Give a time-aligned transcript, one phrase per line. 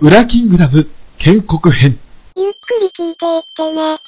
[0.00, 0.88] ウラキングダム
[1.18, 1.98] 建国編。
[2.36, 3.98] ゆっくり聞いていってね。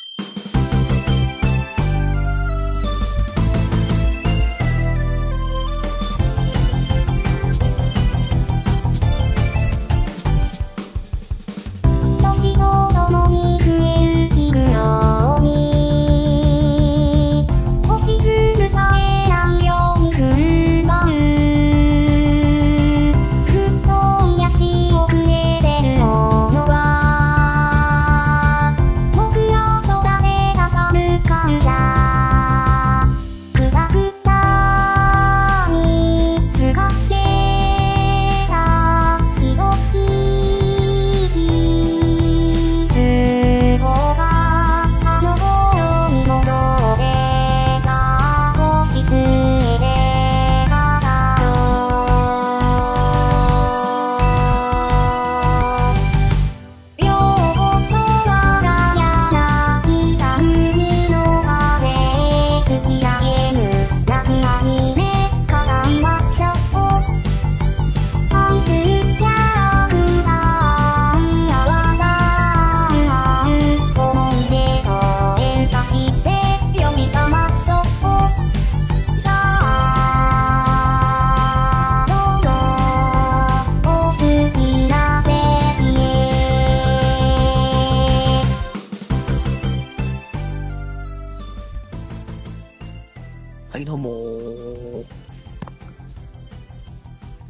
[93.81, 95.05] いどうも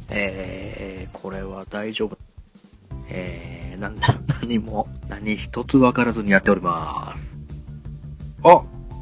[0.09, 2.17] えー、これは大丈夫。
[3.07, 7.37] えー、なんだ、 何も、何一つわからずにやっております。
[8.43, 8.61] あ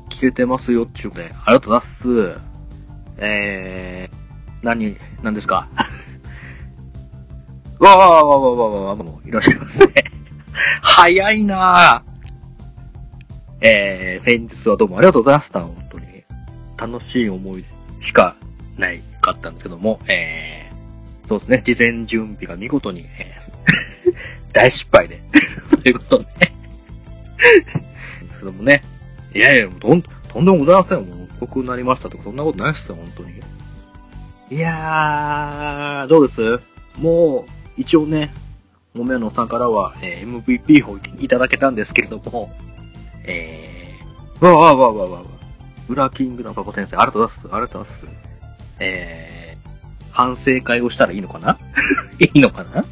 [0.10, 1.32] 聞けてますよっちゅうね。
[1.46, 2.38] ありがとうございます。
[3.18, 4.16] えー、
[4.66, 5.68] 何、何ですか？
[7.80, 9.86] わーわーわーわーわーわもういらっしゃいませ。
[10.82, 12.10] 早いなー
[13.62, 15.66] えー、先日はどうもありがとうございました。
[16.80, 17.66] 楽しい思い
[18.00, 18.36] しか
[18.78, 23.54] ないかったんですけども、えー、そうですね、事前準備が見事に、えー
[24.54, 25.22] 大失敗で、
[25.84, 26.32] ということで、で
[28.32, 28.84] すけどもね、
[29.34, 31.04] いやいや、とん、とんでもございませんよ。
[31.04, 33.34] もう遅くなりましたとか、そんなことないっすよ、本当に。
[34.52, 36.60] いやー、どうです？
[36.98, 38.34] もう、一応ね、
[38.96, 42.52] もめのさんからは、えー MVP をいただけたんですけれども、
[43.24, 45.39] えー、わわわわわわ。
[45.90, 47.48] 裏キングのパパ先生、ありがとうございます。
[47.52, 48.08] ありがとうございます。
[48.80, 51.58] えー、反省会をしたらいいのかな？
[52.20, 52.86] いいのかな？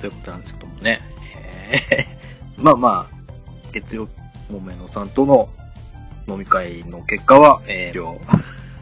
[0.00, 1.02] ということなんですけどもね。
[1.68, 3.16] えー、まあまあ、
[3.72, 4.08] 月曜、
[4.50, 5.50] もめのさんとの
[6.26, 8.20] 飲み会の結果は、えー、一応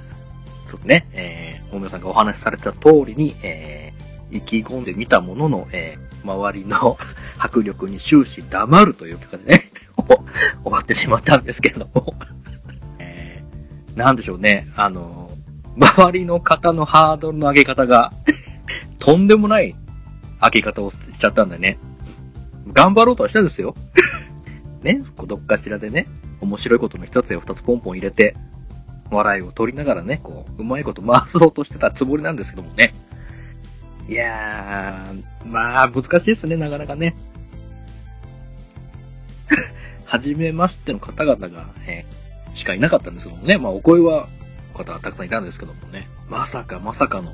[0.65, 6.97] そうね、えー、もめのさんがお話しされた通りに、えー、意気込んでみたものの、えー、周りの
[7.39, 9.61] 迫力に終始黙るという結果でね、
[10.63, 12.15] 終わってしまったんですけれども。
[13.95, 14.69] なんでしょうね。
[14.77, 15.31] あの、
[15.77, 18.13] 周りの方のハードルの上げ方が、
[18.99, 19.75] とんでもない
[20.41, 21.79] 上げ方をしちゃったんだよね。
[22.73, 23.75] 頑張ろうとはしたんですよ。
[24.83, 26.09] ね、どっかしらでね、
[26.41, 28.37] 面白いことの一つや二つポンポン入れて、
[29.11, 32.95] 笑いを取りながらね、こう、うまいこと回そうとしてたつもりなんですけどもね。
[34.09, 37.17] いやー、まあ、難しいですね、なかなかね。
[40.05, 42.24] はじめましての方々が、えー
[42.55, 43.59] しかいなかったんですけどもね。
[43.59, 44.29] まあ、お声は、
[44.73, 46.09] 方はたくさんいたんですけどもね。
[46.29, 47.33] まさかまさかの、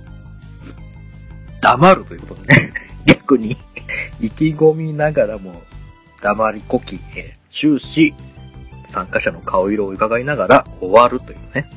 [1.61, 2.57] 黙るということでね。
[3.07, 3.57] 逆に、
[4.21, 5.63] 意気込みながらも、
[6.21, 8.15] 黙りこき、えー終始、
[8.89, 11.69] 参加者の顔色を伺いながら終わるというね。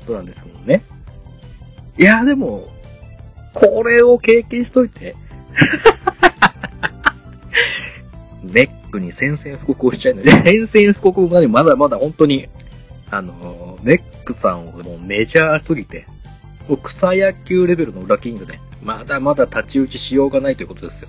[0.00, 0.82] ことなんですけどね。
[1.98, 2.68] いや、でも、
[3.52, 5.14] これを経験しといて、
[8.42, 12.48] ネ ックに宣戦布告をしちゃうので、 宣戦布告までまだまだ本当に、
[13.10, 16.06] あの、ネックさんをもうメジャーすぎて、
[16.68, 21.08] もう草野球レベルの裏キングで、まだまだ太刀打ちしようがないということですよ。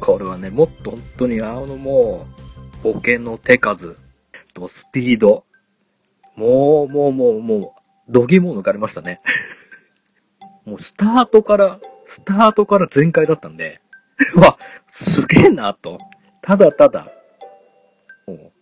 [0.00, 2.26] これはね、もっと本当にあのも
[2.82, 3.96] う、ボケの手数
[4.52, 5.44] とスピード、
[6.36, 7.74] もう、もう、もう、も
[8.08, 9.20] う、度肝を抜かれましたね。
[10.66, 13.80] もうスタートから、スタートから全開だったんで、
[14.36, 14.58] わ、
[14.88, 15.98] すげえなと。
[16.46, 17.08] ただただ、
[18.26, 18.52] もう、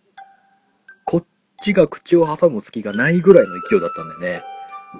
[1.03, 1.25] こっ
[1.61, 4.41] ちが口を挟む隙がないぐらいの勢いだったんでね。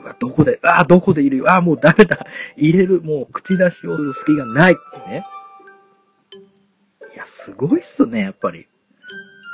[0.03, 1.37] うわ、どこで、あーどこでいる？
[1.37, 1.45] よ。
[1.49, 2.27] あーもうダメだ。
[2.57, 5.25] 入れる、もう口出しをする隙がないってね。
[7.13, 8.67] いや、すごいっすね、やっぱり。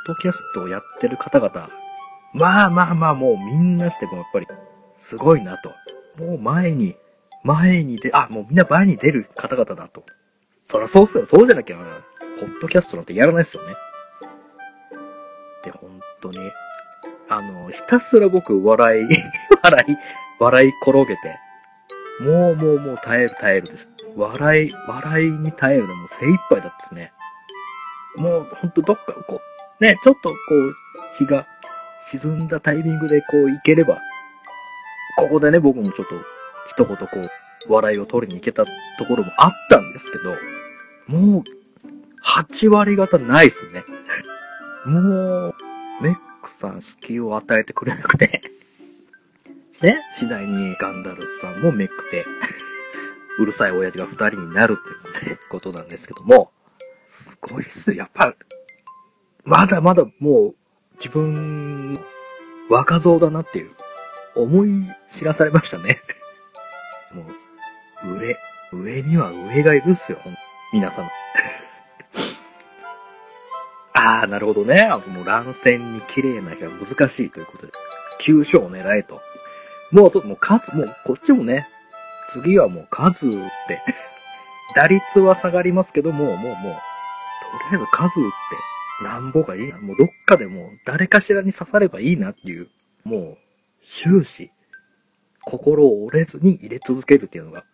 [0.08, 1.70] ポッドキャストをやってる方々。
[2.34, 4.48] まあまあまあ、もうみんなしてもやっぱり、
[4.96, 5.72] すごいなと。
[6.18, 6.96] もう前に
[7.44, 10.04] 前に出、あ、もうみんな前に出る方々だと。
[10.58, 11.26] そりゃそうっすよ。
[11.28, 11.78] そうじゃなきゃ、
[12.40, 13.76] ポッドキャストなんてやらないっすよね。
[15.64, 16.38] で、本当に、
[17.28, 19.08] あの、ひたすら僕、笑い、
[19.64, 19.96] 笑い、
[20.40, 21.40] 笑い転げて、
[22.22, 23.90] もうもうもう耐える耐えるです。
[24.16, 27.14] 笑い、笑いに耐えるのも精一杯だったですね。
[28.16, 29.42] もうほんとどっかこ
[29.80, 30.76] う、ね、ちょっとこう、
[31.18, 31.48] 日が
[32.00, 34.00] 沈んだタイミングでこう行ければ、
[35.18, 36.16] ここでね、僕もちょっと
[36.66, 37.30] 一言こう、
[37.72, 40.36] 笑いを取りに行けたところもあったんですけど、
[41.08, 41.44] もう、
[42.24, 43.84] 8割方ないっすね。
[44.86, 45.00] も
[45.50, 45.56] う、
[46.02, 48.42] メックさん隙を与えてくれなくて。
[49.82, 52.26] ね、次第にガンダルフさんもめくて、
[53.40, 56.52] うるさい親父が二人になるっていうことなんですけども、
[57.06, 57.94] すごいっす。
[57.94, 58.36] やっぱ、
[59.46, 60.56] まだまだもう
[60.96, 62.00] 自分
[62.70, 63.72] 若造だなっていう
[64.36, 66.02] 思い知らされましたね。
[67.14, 67.26] も
[68.04, 68.38] う、上、
[68.74, 70.36] 上には上がいるっすよ、ほん
[74.00, 74.22] 皆様。
[74.24, 74.82] あ、なるほどね。
[74.82, 77.74] あのもう乱戦に綺麗な日は難しいということで、
[78.20, 79.22] 急所を狙えと。
[79.92, 81.68] もう、もう数、もうこっちもね、
[82.28, 83.82] 次はもう数打って、
[84.76, 86.78] 打率は下がりますけども、もうもう、とり
[87.72, 88.32] あえず数打っ
[89.00, 89.80] て、なんぼがいいな。
[89.80, 92.70] もうどっかでもう誰かしらに刺さればいいなっていう、
[93.04, 93.38] もう、
[93.82, 94.52] 終始、
[95.46, 97.66] 心を折れずに入れ続けるっていうのが、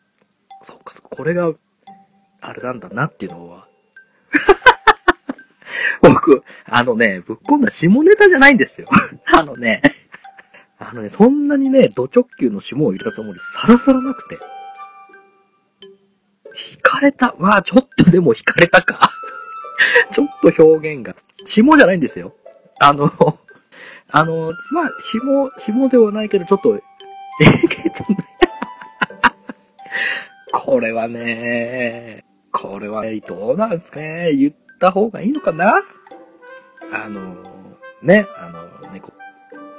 [0.61, 1.51] そうか、これが、
[2.41, 3.67] あれなんだなっていうのは、
[6.09, 8.87] 僕、あのね、ぶっ込んだ下ネタじゃないんですよ。
[9.33, 9.81] あのね、
[10.77, 14.37] あのね、そんなにね、ド直球の霜を入れたつもりさらさらなくて。
[16.55, 17.35] 惹かれた。
[17.37, 19.09] わあ、ちょっとでも惹かれたか。
[20.11, 21.15] ちょっと表現が。
[21.45, 22.33] 霜じゃないんですよ。
[22.79, 23.09] あの、
[24.09, 26.75] あの、まあ、霜、霜ではないけど、ちょっと、
[27.41, 28.17] えげつね。
[30.53, 34.33] これはね、これはどうなんすかね。
[34.33, 35.71] 言った方がいいのかな？
[36.93, 37.35] あの、
[38.01, 39.11] ね、あの、ね、こ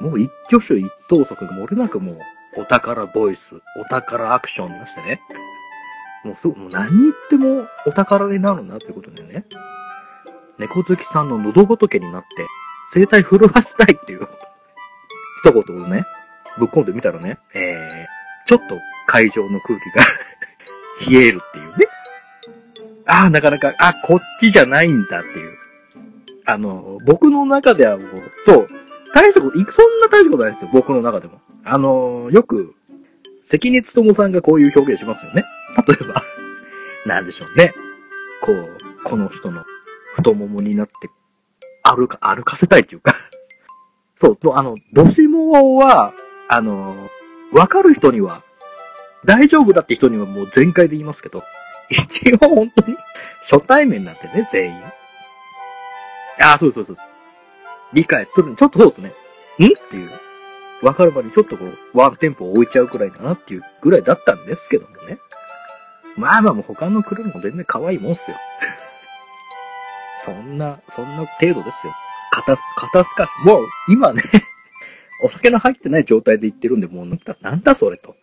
[0.01, 2.19] もう一挙手一投足が漏れなくもう、
[2.59, 5.21] お宝ボイス、お宝アクションにましてね。
[6.25, 9.45] もうすぐ、もう何言ってもお宝になるなということでね。
[10.59, 12.47] 猫好きさんの喉仏になって、
[12.91, 14.21] 生態震わしたいっていう、
[15.45, 16.05] 一言をね、
[16.59, 20.03] ぶっ込んでみたらね、えー、ちょっと会場の空気が
[21.11, 21.86] 冷えるっていうね。
[23.07, 25.57] ああ、なかなか、あ、こっちじゃないんだっていう。
[26.45, 28.09] あの、僕の中ではもう、
[28.45, 28.69] そう、
[29.15, 31.41] 大したこと、そんな大したことないですよ、僕の中でも。
[31.65, 32.75] あの、よく、
[33.43, 35.45] 関根勤さんがこういう表現しますよね。
[35.87, 36.21] 例えば、
[37.07, 37.75] なんでしょうね。
[38.43, 39.65] こう、この人の
[40.15, 40.93] 太ももになって、
[41.83, 43.15] 歩か、歩かせたいっていうか。
[44.17, 46.13] そう、あの、ドシモは、
[46.49, 47.09] あの、
[47.53, 48.43] わかる人には、
[49.25, 51.43] 大丈夫だって人にはもう全開で言いますけど、
[51.91, 52.97] 一応本当に、
[53.41, 54.83] 初対面なんてね、全員。
[56.41, 56.97] ああ、そうそうそう。
[57.93, 59.09] 理解する、ちょっとそうですね。
[59.09, 59.13] ん？
[59.67, 60.11] っていう。
[60.83, 65.19] わかる場にちょっとこう、ワンテンポを置いちゃうくらいだなっていうぐらいだったんですけどもね。
[66.17, 68.37] まあまあもう他の車も全然可愛いもんっすよ。
[70.23, 71.95] そんな、そんな程度ですよ。
[72.33, 74.21] 肩す、肩すかし、もう今ね、
[75.23, 78.15] お酒の入ってない状態で言ってるんで、もうなんだ、なんだそれと。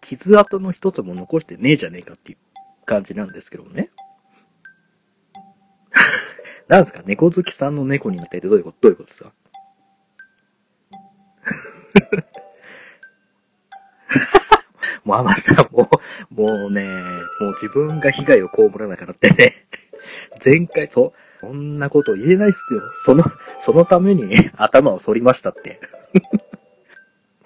[0.00, 2.38] 傷跡の一つも残してねえじゃねえかっていう
[2.88, 3.90] 感じなんですけどね。
[6.68, 7.02] なんですか？
[7.04, 8.78] 猫好きさんの猫になっててどういうこと？
[8.82, 9.32] どういうことですか？
[15.04, 15.88] もう甘さんも
[16.30, 16.82] う、もうね、
[17.40, 19.52] もう自分が被害を被らなからってね、
[20.44, 22.82] 前回、そ、そんなこと言えないっすよ。
[23.04, 23.22] その、
[23.58, 25.80] そのために頭を反りましたって。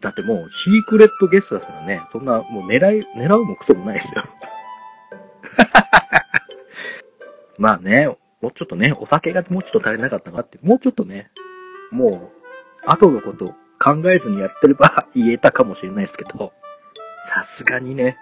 [0.01, 4.23] だってもうシークレットゲストだからね、そんなもう狙い、狙うもクソもないですよ。
[7.59, 8.07] まあね、
[8.41, 11.31] もうちょっとね、お酒がもうちょっと足りなかったなって、もうちょっとね、
[11.91, 12.33] も
[12.85, 16.53] う、後のこと考えずにやってれば言えたかもしれないですけど、
[17.25, 18.17] さすがにね、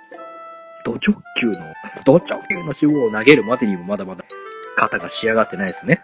[0.85, 1.59] ド直球の、
[2.05, 4.25] ド直球の脂肪を投げるまでにもまだまだ
[4.77, 6.03] 肩が仕上がってないですね。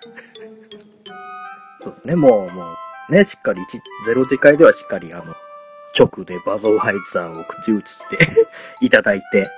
[1.82, 2.74] そうですね、もう、も
[3.08, 5.34] う、ね、しっかり1、0次会ではしっかりあの、
[5.98, 8.18] 直でバゾーハイザーを口移して
[8.80, 9.50] いただいて、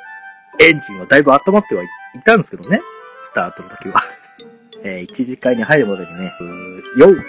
[0.61, 1.87] エンジンはだいぶ温まってはい
[2.25, 2.81] たんですけどね、
[3.21, 4.01] スタートの時は。
[4.85, 6.33] えー、一次会に入るまでにね、
[6.97, 7.23] 酔うと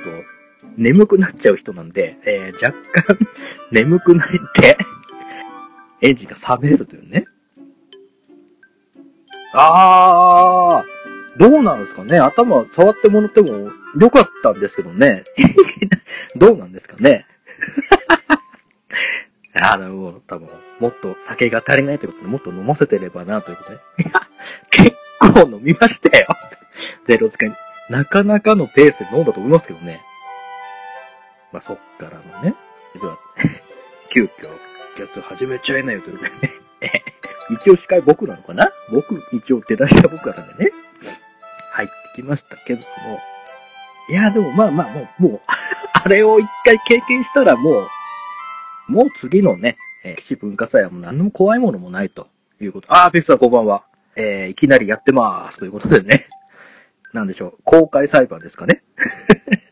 [0.77, 3.17] 眠くなっちゃう人なんで、えー、若干
[3.71, 4.77] 眠くなって、
[6.01, 7.25] エンジンが冷めるというね。
[9.53, 15.23] あー、どうなんですかね頭触ってもらってもよかったんですけどね。
[16.37, 17.25] どうなんですかね
[19.55, 20.47] あの、も多分、
[20.79, 23.75] もっと酒が足りないということで、もっと飲ませてればなということで。
[23.75, 24.27] いや、
[24.69, 26.27] 結構飲みましたよ。
[27.05, 27.51] ゼロ使い。
[27.89, 30.01] なかなかのペースで飲んだと思いますけどね。
[31.51, 32.55] まあ、そっからのね。
[32.93, 33.17] では、
[34.09, 34.49] 急遽、
[34.99, 36.47] やつ始めちゃいなよということで
[36.87, 37.03] ね。
[37.49, 38.71] 一応司会僕なのかな？
[38.91, 40.71] 僕、一応出だしは僕からでね。
[41.71, 43.19] 入ってきましたけども。
[44.09, 45.41] いや、でもまあまあ、もう、もう、
[45.93, 47.87] あれを一回経験したらもう、
[48.89, 52.27] もう次のね、えー、基地文化祭はもう何の怖いものもないと
[52.59, 52.87] いうこと。
[52.89, 53.83] あー、ピフさんこんばんは。
[54.15, 55.59] えー、いきなりやってまーす。
[55.59, 56.25] ということでね。
[57.13, 57.57] なんでしょう。
[57.63, 58.83] 公開裁判ですかね。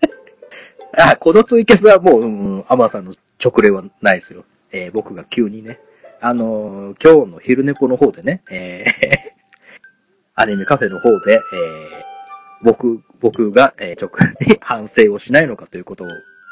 [0.93, 2.25] あ、このツイキャスはもう、う
[2.59, 4.45] ん、アマさんの直令はないですよ。
[4.71, 5.79] えー、僕が急にね、
[6.21, 9.17] あのー、今日の昼寝ぽの方でね、えー
[10.39, 11.41] アニメカフェの方で、えー、
[12.61, 14.11] 僕、僕が、えー、直
[14.47, 16.07] に反省をしないのかということを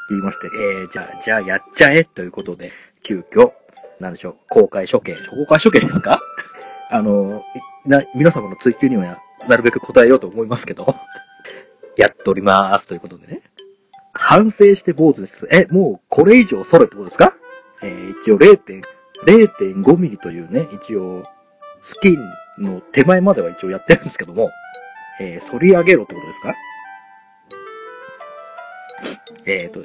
[0.06, 2.70] って言いまして、えー、じゃあ、じゃあやっちゃえということで、
[3.02, 3.52] 急遽、
[4.00, 6.20] なんでしょう、公開処刑、公開処刑ですか？
[6.90, 7.42] あの、
[7.84, 10.86] な、皆様の追求にはなるべく答えようと思いますけど、
[11.96, 13.42] やっておりまーすということでね。
[14.12, 15.48] 反省して坊主です。
[15.50, 17.34] え、もうこれ以上それってことですか？
[17.82, 18.58] えー、一応 0.
[19.26, 21.24] 0.5ミリというね、一応、
[21.80, 22.18] スキン
[22.58, 24.50] の手前までは一応やってるんですけども、
[25.20, 26.54] えー、反り上げろってことですか？
[29.46, 29.80] えーと、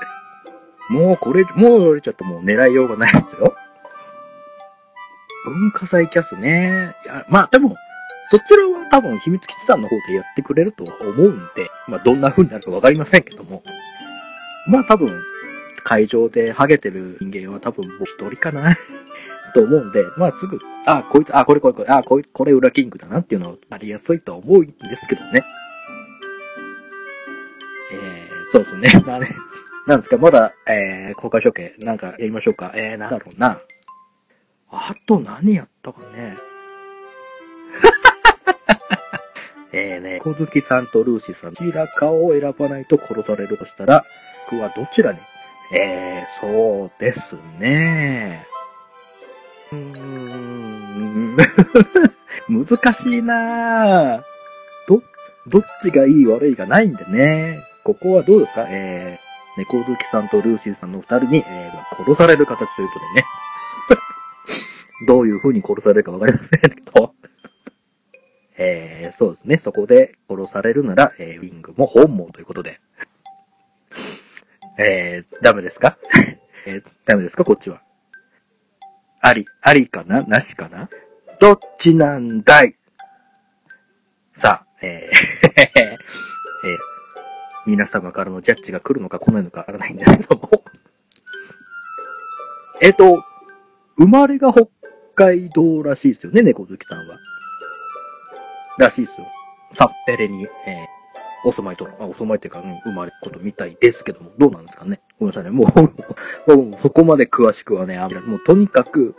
[0.90, 3.56] もうこれ、もう俺ちょっともう狙いようがないですよ。
[5.44, 6.96] 文化祭キャスね。
[7.04, 7.76] いや、まあでも、
[8.30, 13.62] そちらは多分秘密基地さんの方でやってくれるとは思うんで、まあどんな風になるかわかりませんけども。
[14.68, 15.22] まあ多分、
[15.84, 18.74] 会場でハゲてる人間は多分僕一人かな
[19.54, 25.44] と思うんで、まあすぐ、あ、こいつ、あ、これこれこれ、あ、こいこれ裏キングだなっていうのはありやすいとは思うんですけどね。
[28.52, 29.02] そうですね。
[29.06, 29.28] な、ね、
[29.86, 32.72] なんですか、まだ、えー、公開処刑、なんかやりましょうか？
[32.74, 33.60] えー、なんだろうな。
[34.70, 36.36] あと何やったかね？
[39.72, 44.04] えーね、小月さんとルーシーさん、どちらかを選ばないと殺されるとしたら、
[44.50, 45.18] 僕はどちらに？
[45.72, 48.46] えー、そうですね。
[49.72, 51.36] うーん、
[52.48, 54.22] 難しいなぁ
[54.88, 55.02] ど、
[55.46, 57.62] どっちがいい悪いがないんでね。
[57.86, 58.66] ここはどうですか？
[58.68, 63.24] えー、猫好きさんとルーシーさんの二人に、えー、殺される形ということでね。
[65.06, 67.14] どういう風に殺されるかわかりませんけど。
[68.58, 69.58] えー、そうですね。
[69.58, 72.80] そこで殺されるなら、えー、ウィングも本望ということで。
[74.78, 75.96] えー、ダメですか？
[76.66, 77.44] えー、ダメですか？
[77.44, 77.82] こっちは。
[79.20, 80.22] あり、ありかな？
[80.24, 80.90] なしかな？
[81.38, 82.76] どっちなんだい？
[84.32, 85.16] さあ、えー
[85.78, 86.78] えー、
[87.66, 90.50] 皆様からのジャッジが来るのか来ないのかわからないんですけども
[92.80, 93.24] えっと、
[93.98, 94.68] 生まれが北
[95.14, 97.18] 海道らしいですよね、猫好きさんは。
[98.78, 99.26] らしいですよ。
[99.72, 105.00] サッペレに、えー、お住まいと、あ、お住まいっていうか、うん、生まれることみたいですけども、どうなんですかね？
[105.18, 105.50] ごめんなさいね。
[105.50, 105.66] もう
[106.56, 109.14] もうそこまで詳しくはね、あもうとにかく、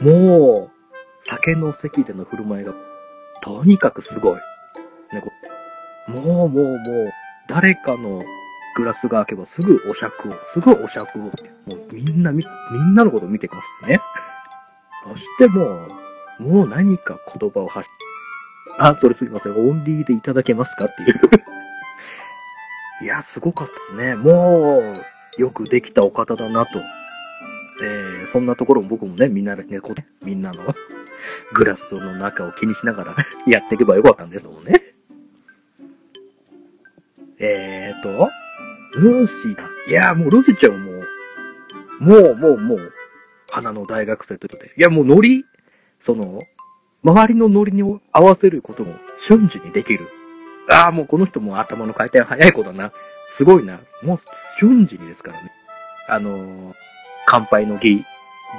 [0.00, 0.72] もう、
[1.20, 2.74] 酒の席での振る舞いが、
[3.42, 4.36] とにかくすごい。
[5.12, 5.30] ね、こ
[6.10, 6.82] もうもうもう、
[7.48, 8.24] 誰かの
[8.74, 11.22] グラスが開けばすぐお酌を、すぐお酌を。
[11.22, 11.30] も
[11.76, 14.00] うみんなみ、みんなのこと見てますね。
[15.04, 15.86] そしても
[16.38, 17.90] う、もう何か言葉を発し、
[18.78, 19.52] あ、それすみません。
[19.52, 21.20] オンリーでいただけますかっていう
[23.04, 24.14] いや、すごかったですね。
[24.14, 26.80] もう、よくできたお方だなと。
[27.82, 30.62] えー、そんなところも僕もね、みんなでね、こみんなの
[31.54, 34.91] グラスの中を気にしながらやっていけばよかったんですけどね。
[37.42, 38.30] えーと、
[38.94, 39.64] ルーシーだ。
[39.88, 40.92] いや、もうルーシーちゃんはも
[42.00, 42.92] う、もう、もう、もう、
[43.50, 44.72] 花の大学生ということで。
[44.76, 45.44] いや、もうノリ、
[45.98, 46.42] その、
[47.02, 47.82] 周りのノリに
[48.12, 50.06] 合わせることも瞬時にできる。
[50.70, 52.92] ああ、もうこの人も頭の回転早い子だな。
[53.28, 53.80] すごいな。
[54.02, 54.18] もう
[54.58, 55.50] 瞬時にですからね。
[56.08, 56.74] あのー、
[57.26, 58.04] 乾杯の儀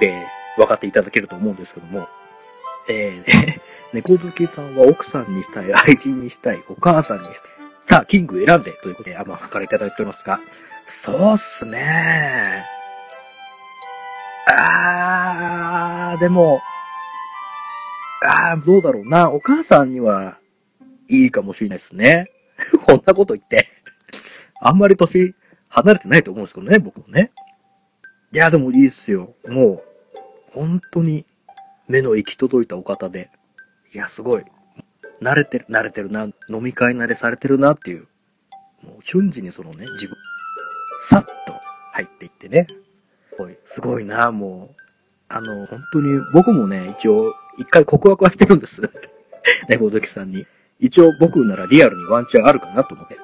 [0.02, 0.26] で
[0.58, 2.10] 分かっていただけると思うんですけども。
[2.90, 3.62] えー、
[3.94, 7.63] 猫好きさんは奥さんにしたい、愛人にしたい、お母さんにしたい。
[7.84, 10.40] さあ、キング選んで、ということで、アマさんからいただいておりますが、
[10.86, 12.66] そうっすね
[14.50, 16.62] あー、でも、
[18.26, 19.30] あー、どうだろうな。
[19.30, 20.40] お母さんには、
[21.10, 22.28] いいかもしれないですね。
[22.88, 23.68] こんなこと言って
[24.62, 25.36] あんまり年
[25.68, 27.32] 離れてないと思うんですけどね、僕もね。
[28.32, 29.36] いや、でもいいっすよ。
[29.46, 29.84] も
[30.16, 31.26] う、本当に
[31.90, 33.30] 目の行き届いたお方で。
[33.94, 34.44] いや、すごい。
[35.24, 38.08] 慣れてる、慣れてるな、飲み会慣れされてるなっていう。
[38.84, 40.18] もう瞬時にそのね、自分、
[41.00, 41.54] さっと
[41.94, 42.68] 入っていってね。
[43.30, 44.84] すごい、すごいな、もう。
[45.30, 48.82] あの、本当に、僕もね、一応、一回告白はしてるんです。
[49.70, 50.46] ね、ごどきさんに。
[50.80, 53.18] 一応僕ならリアルにワンチャンあるかなと思って。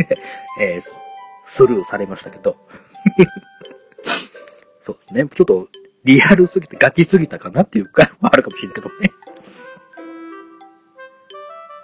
[0.60, 0.80] えー
[1.44, 2.56] スルーされましたけど。
[4.80, 5.26] そうね。
[5.26, 5.68] ちょっと、
[6.04, 9.10] リアルすぎてガチすぎたかなっていうか、はあるかもしれないけどね。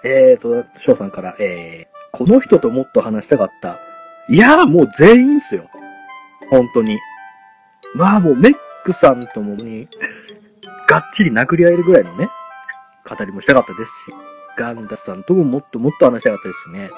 [0.03, 3.79] えーと、翔さんから、えー、この人ともっと話したかった。
[4.29, 5.69] いやーもう全員っすよ。
[6.49, 6.97] 本当に。
[7.95, 8.53] まあもうメッ
[8.83, 9.87] クさんともに、
[10.87, 12.29] がっちり殴り合えるぐらいのね、
[13.07, 14.13] 語りもしたかったですし、
[14.57, 16.89] ガンダさんとももっともっと話したかったですね。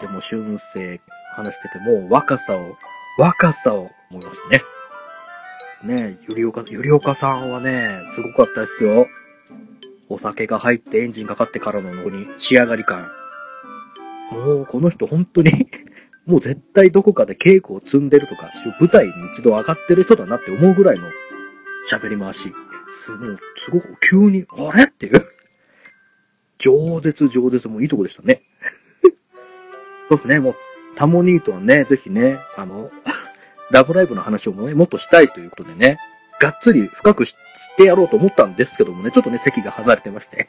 [0.00, 1.00] でも、春生
[1.34, 2.76] 話してても、若さを、
[3.18, 4.62] 若さを思いますね。
[5.84, 9.06] ねえ、ゆりおか、ゆりおかさんはね、すごかったですよ。
[10.12, 13.10] お酒が入ってエンジンかかってからののに仕上がり感。
[14.30, 15.50] もう、この人本当に
[16.26, 21.08] もう絶対どこかで稽古を積んでるとか、舞台に一度上がってる人だなって思うぐらいの
[21.90, 22.52] 喋り回し。
[22.88, 24.84] すごい、すごく急に、あれ？
[24.84, 25.22] っていう。
[26.58, 28.42] 饒舌饒舌もいいとこでしたね。
[30.08, 30.54] そうですね、もう、
[30.94, 32.90] タモニーとはね、ぜひね、あの、
[33.72, 35.98] ラブライブの話をもね、もっとしたいということでね、
[36.42, 37.34] がっつり深く知っ
[37.76, 40.48] てやろうと思ったんですけどもね、ちょっとね、席が離れてまして、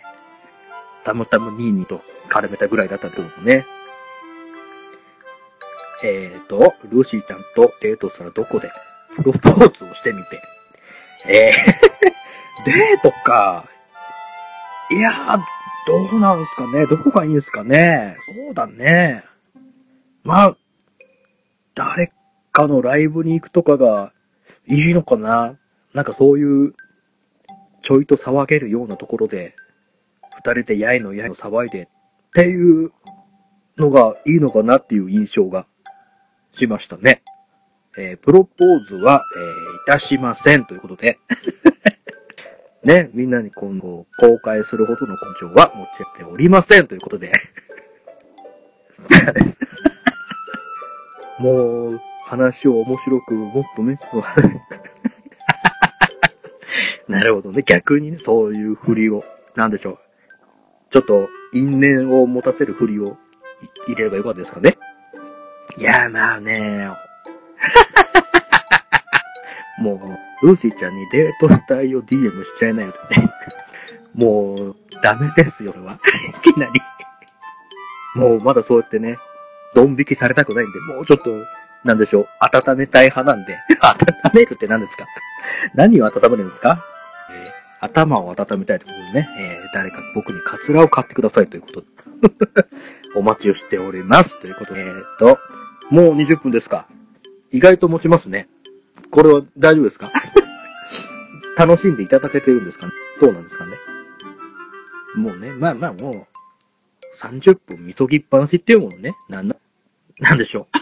[1.05, 3.67] たまたまニーニーと絡めたぐらいだったけどもね。
[6.03, 8.71] えーと、ルーシーちゃんとデートしたらどこで？
[9.15, 10.41] プロポーズをしてみて。
[11.27, 13.69] えー、 デートか。
[14.89, 15.39] いやー、
[15.85, 16.87] どうなんすかね？
[16.87, 18.17] どこがいいんすかね？
[18.45, 19.23] そうだね。
[20.23, 20.57] まあ、
[21.75, 22.09] 誰
[22.51, 24.11] かのライブに行くとかが
[24.65, 25.59] いいのかな？
[25.93, 26.73] なんかそういう、
[27.81, 29.55] ちょいと騒げるようなところで、
[30.35, 31.87] 二人でやいのやいの騒いでっ
[32.33, 32.91] ていう
[33.77, 35.67] のがいいのかなっていう印象が
[36.53, 37.23] しましたね。
[37.97, 41.19] えープロポーズは、えーいたしませんということで。
[42.83, 47.31] ね、みんなに今後公開するほどの根性は持ち合っておりませんということで。
[51.39, 53.99] もう、話を面白く、もっとね、
[57.07, 57.63] なるほどね。
[57.65, 59.23] 逆にね、そういう振りを、
[59.55, 59.99] なんでしょう。
[60.89, 63.17] ちょっと、因縁を持たせる振りを
[63.87, 64.77] 入れればよかったですかね。
[65.77, 66.89] いや、まあね、
[69.79, 73.29] もう、ルーシーちゃんにデートしたいを DM しちゃいなよとね。
[74.13, 75.99] もう、ダメですよ、それは。
[76.37, 76.81] いきなり。
[78.15, 79.17] もう、まだそうやってね、
[79.73, 81.31] ドン引きされたくないんで、もうちょっと、
[81.83, 83.57] なんでしょう、温めたい派なんで。
[83.81, 83.97] 温
[84.33, 85.05] めるって何ですか？
[85.73, 86.85] 何を温めるんですか？
[87.83, 91.87] 頭を温めたいということでね、えー誰か僕にカツラを買ってくださいということで。
[93.15, 94.39] お待ちをしております。
[94.39, 95.39] ということで、えーっと、
[95.89, 96.87] もう20分ですか。
[97.51, 98.47] 意外と持ちますね。
[99.11, 100.11] これは大丈夫ですか？
[101.57, 103.77] 楽しんでいただけてるんですかどうなんですかね？
[105.15, 109.55] もうね、まあまあもう、30分みそぎっぱなしっていうものね、なんな、
[110.19, 110.77] なんでしょう。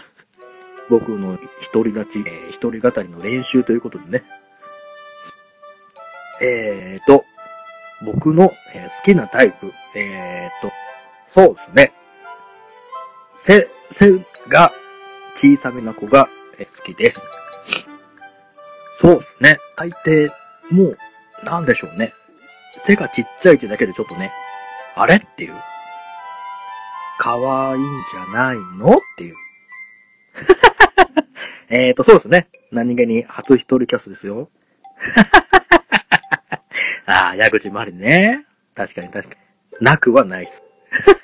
[0.88, 4.24] 僕の一人立ち、えー一人語りの練習ということでね。
[6.42, 7.24] えーと、
[8.04, 10.72] 僕の、え好きなタイプ、えーと、
[11.26, 11.92] そうですね。
[13.36, 14.72] 背、背が
[15.34, 16.28] 小さめな子が
[16.58, 17.28] 好きです。
[19.00, 19.58] そうですね。
[19.76, 20.30] 大抵、
[20.70, 20.98] もう、
[21.44, 22.12] なんでしょうね。
[22.76, 24.32] 背がちっちゃいってだけでちょっとね、
[24.96, 25.54] あれっていう。
[27.18, 29.36] 可愛いんじゃないのっていう。
[31.70, 32.48] えーと、そうですね。
[32.72, 34.50] 何気に初一人キャスですよ。
[37.32, 38.46] あ、矢口まりね。
[38.74, 39.84] 確かに確かに。
[39.84, 40.64] なくはないっす。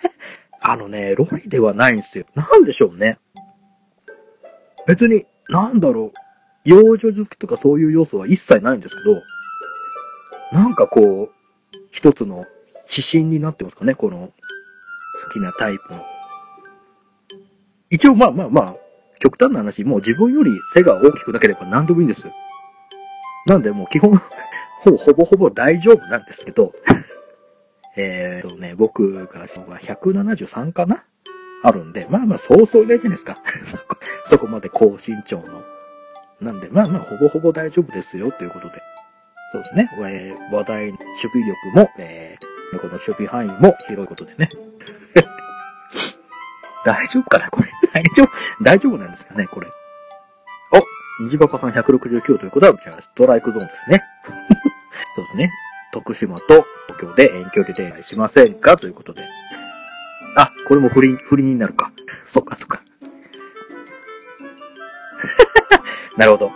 [0.61, 2.25] あのね、ロリではないんですよ。
[2.35, 3.19] なんでしょうね。
[4.87, 6.19] 別に、なんだろう。
[6.65, 9.23] 幼女好きとかそういう要素は一切ないんですけど、
[10.53, 11.31] なんかこう、
[11.91, 12.45] 一つの
[12.91, 14.33] 指針になってますかね、この、
[15.25, 16.03] 好きなタイプの。
[17.91, 18.77] 一応まあまあまあ、
[19.19, 22.29] 極端な話、もう自分より背が大きくなければ何でもいいんです。
[23.49, 24.13] なんでもう基本、
[24.81, 26.73] ほぼほぼほぼ大丈夫なんですけど、
[27.97, 31.05] えーとね、僕が173かな？
[31.65, 33.41] あるんで、まあまあそうそうないじゃないですか。
[33.47, 35.65] そこ、そこまで高身長の。
[36.41, 38.75] なんで、まあまあほぼほぼ大丈夫ですよということで。
[39.51, 39.91] そうですね。
[39.99, 40.99] えー話題、守
[41.33, 44.51] 備力も、えーこの守備範囲も広いことでね。
[46.85, 47.49] 大丈夫かな？
[47.51, 47.69] これ。
[47.95, 48.29] 大丈夫
[48.63, 49.47] 大丈夫なんですかね？
[49.47, 49.69] これ。
[51.21, 54.05] 虹パパさん169ということは、じゃあストライクゾーンですね。
[55.17, 55.51] そうですね。
[55.93, 58.77] 徳島と東京で遠距離恋愛しませんか？
[58.77, 59.23] ということで。
[60.37, 61.93] あ、これも不倫、不倫になるか。
[62.25, 62.83] そっかそっか。
[66.17, 66.53] なるほど。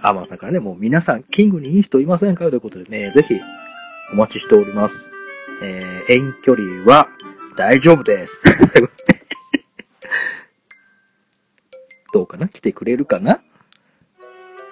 [0.00, 2.44] アマンさんからね、もう皆さん、キングにいい人いませんか？
[2.50, 3.34] ということでね、ぜひ、
[4.12, 5.10] お待ちしております。
[5.62, 7.08] えー、遠距離は
[7.56, 8.44] 大丈夫です。
[12.12, 12.48] どうかな？
[12.48, 13.40] 来てくれるかな？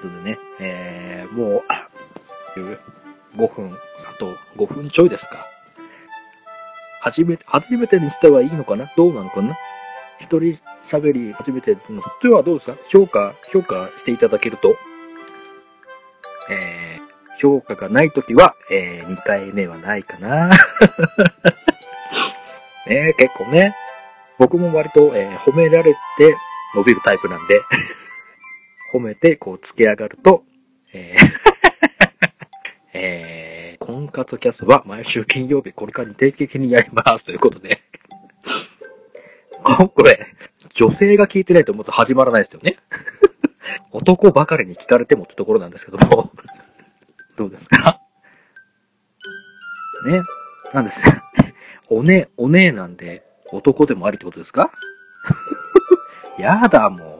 [0.06, 1.62] ことでね、えー、もう、
[3.36, 3.76] 5分、
[4.08, 5.46] あと5分ちょいですか。
[7.00, 8.90] 初めて、初めてにしてはいいのかな？
[8.96, 9.56] どうなのかな？
[10.18, 14.74] 一人喋り初めての人はどうですか評価、評価していただけると、
[16.50, 20.50] えー、評価がないときは、えー、2回目はないかな。
[22.88, 23.74] ね結構ね、
[24.38, 26.36] 僕も割と、えー褒められて
[26.74, 27.60] 伸びるタイプなんで、
[28.92, 30.44] 褒めてこう突き上がると、
[30.92, 31.26] えー
[32.98, 37.82] えー、婚活キャスは毎週金曜日これからに定期的にやりますということで、
[39.62, 40.26] こ これ、
[40.74, 42.78] 女性が聞いてないと思うと始まらないですよね。
[43.90, 46.30] 男ばかりに聞かれてもってところなんですけども。
[47.36, 48.00] どうですか？
[50.06, 50.22] ね？
[50.72, 51.10] なんです。
[51.88, 54.72] おね、おねえなんで男でもありってことですか？
[56.38, 57.15] やだ、もう。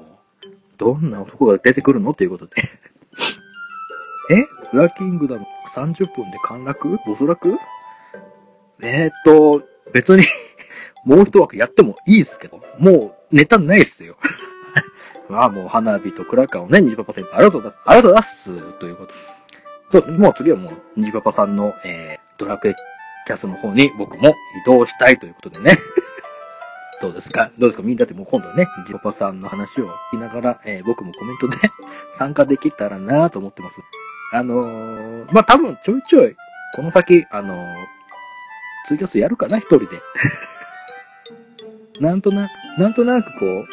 [0.76, 2.10] どんな男が出てくるの？
[2.10, 2.62] っていうことで。
[4.30, 4.42] え？
[4.70, 6.98] フラキングダム30分で陥落？
[7.06, 7.58] 没落？
[8.82, 9.62] えー、っと、
[9.92, 10.24] 別に
[11.04, 14.16] もう一枠やってもいいですけど、もうネタないっすよ。
[15.28, 17.88] まあもう花火とクラッカーをね、ニジパパ先輩ありがとうございます。
[17.88, 18.78] ありがとうございます。
[18.78, 19.14] ということ。
[19.90, 22.74] そう、もう次はもう、ニジパパさんの、えー、ドラクエ
[23.26, 24.34] キャスの方に僕も移
[24.66, 25.76] 動したいということでね。
[27.00, 27.50] どうですか？
[27.58, 27.82] どうですか？
[27.82, 31.56] みんなでもう今度ね、ジパパさんの話を聞きながら、えー僕もコメントで
[32.12, 33.76] 参加できたらなと思ってます。
[34.32, 36.36] あのー、まあ、多分ちょいちょい、
[36.74, 37.74] この先、あのー、
[38.88, 39.58] ツイキャスやるかな？
[39.58, 40.00] 一人で。
[42.00, 43.66] なんとな、なんとなくこう、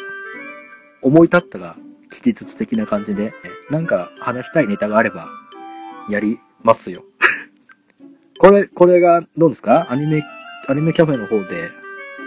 [1.02, 1.76] 思い立ったら、
[2.10, 3.34] 事実的な感じで、
[3.70, 5.28] なんか話したいネタがあれば、
[6.08, 7.04] やりますよ。
[8.38, 9.86] これ、これが、どうですか？
[9.90, 10.22] アニメ、
[10.68, 11.70] アニメキャフェの方で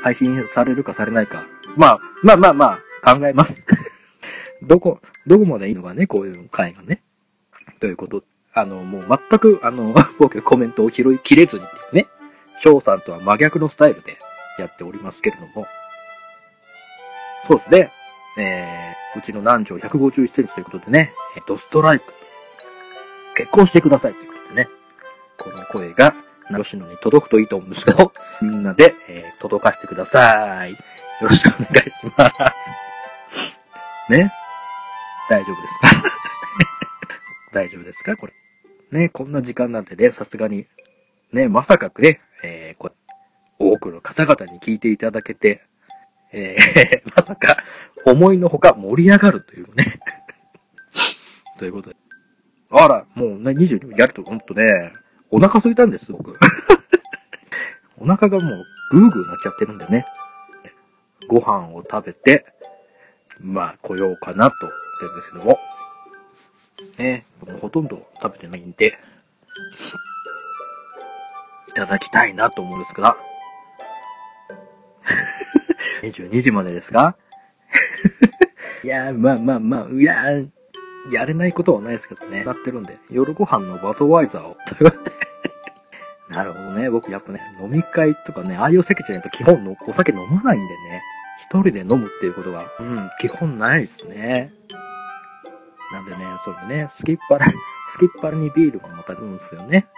[0.04, 1.46] 配信されるかされないか。
[1.76, 2.66] まあ、まあまあま
[3.04, 3.66] あ、考えます。
[4.64, 7.02] どこ、どこまでいいのかね、こういう回がね。
[7.80, 8.24] ということ。
[8.54, 12.08] あの、もう全く、あの、 僕コメントを拾いきれずにね。
[12.58, 14.18] 翔さんとは真逆のスタイルで
[14.58, 15.68] やっておりますけれども。
[17.48, 17.92] そうですね。
[18.40, 21.14] えー、うちの男女151センチということでね、
[21.48, 22.14] ドストライク。
[23.36, 24.70] 結婚してくださいということでね。
[25.38, 26.16] この声が、
[26.56, 30.72] 吉野に届くといいと思うんですけど、 みんなで、えー届かせてください。
[30.72, 30.78] よ
[31.22, 33.60] ろしくお願いします。
[34.10, 34.32] ね？
[35.30, 35.88] 大丈夫ですか？
[37.54, 38.16] 大丈夫ですか？
[38.18, 38.34] これ。
[38.92, 40.66] ね、こんな時間なんでね、さすがに。
[41.34, 42.90] ね、まさかね、えー、こ
[43.60, 45.62] 多くの方々に聞いていただけて、
[46.32, 47.58] えー、 まさか、
[48.06, 49.84] 思いのほか盛り上がるというね。
[51.60, 51.96] ということで。
[52.72, 54.94] あら、もうね、22分やると、ほんとね、
[55.30, 56.38] お腹空いたんです、僕。
[57.98, 60.06] お腹がもう、グーグーなっちゃってるんでね。
[61.28, 62.46] ご飯を食べて、
[63.40, 65.60] まあ、来ようかなと、言ってるんですけども。
[66.98, 68.98] ね、僕もほとんど食べてないんで、
[71.68, 73.18] いただきたいなと思うんですが、
[76.04, 77.16] 22時までですか
[78.84, 80.50] いやー、まあまあまあ、いやー、
[81.12, 82.44] やれないことはないですけどね。
[82.44, 84.58] なってるんで、夜ご飯のバドワイザーを。
[86.88, 86.92] ね。
[86.92, 91.02] 僕やっぱね、飲み会とかね、ああいう席じゃないと基本のお酒飲まないんでね。
[91.38, 94.52] 一人で飲むっていうことが、うん、基本ないですね。
[95.92, 97.46] なんでね、それでね、スキッパラ、
[97.88, 99.88] スキッパラにビールもまたるんですよね。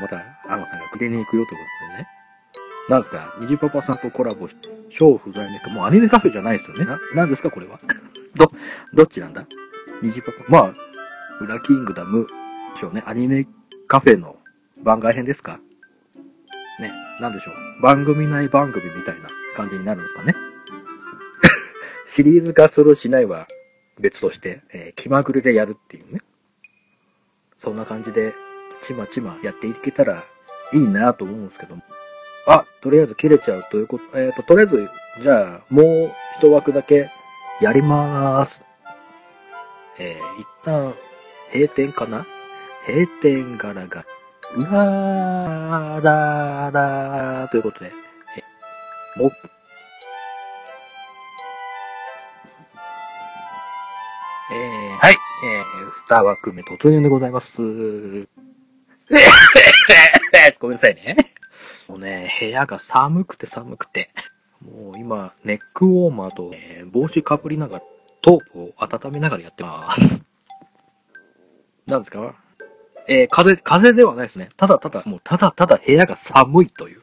[0.00, 2.08] また、アナさんがくれに行くよということでね。
[2.88, 4.56] なんですか、ニジパパさんとコラボし、
[4.90, 6.84] 超不在のか、もうアニメカフェじゃないですよね。
[6.84, 7.80] な、なんですかこれは。
[8.36, 8.50] ど、
[8.94, 9.44] どっちなんだ？
[10.02, 10.74] ニジパパ、まあ、
[11.40, 12.26] ウラキングダム、
[12.76, 13.02] しょうね。
[13.06, 13.46] アニメ
[13.88, 14.36] カフェの
[14.82, 15.60] 番外編ですか？
[16.78, 17.82] ね、なんでしょう？
[17.82, 20.34] 番組内番組みたいな感じになるんですかね？
[22.06, 23.46] シリーズ化するしないは
[23.98, 26.20] 別として、えー気まぐれでやるっていうね。
[27.58, 28.34] そんな感じで、
[28.80, 30.24] ちまちまやっていけたら
[30.72, 31.82] いいなと思うんですけども。
[32.46, 34.88] あ、とりあえず切れちゃうということ、えっ、と、とりあえず、
[35.20, 37.10] じゃあ、もう一枠だけ
[37.60, 38.64] やりまーす。
[39.98, 40.94] えー、一旦、
[41.52, 42.26] 閉店かな？
[42.86, 44.04] 閉店ガラガ
[44.54, 47.92] うらーらーらーということで、
[49.16, 49.32] えもう、
[54.52, 57.60] えー、はい、えー、二枠目突入でございます。
[60.60, 61.16] ごめんなさいね。
[61.88, 64.10] もうね、部屋が寒くて寒くて。
[64.62, 67.84] もう今、ネックウォーマーと、えー帽子かぶりながら
[68.22, 70.24] トープを温めながらやってます。
[71.86, 72.34] なんですか？
[73.08, 74.48] えー、風、風ではないですね。
[74.56, 77.02] ただただ、もうただただ部屋が寒いという。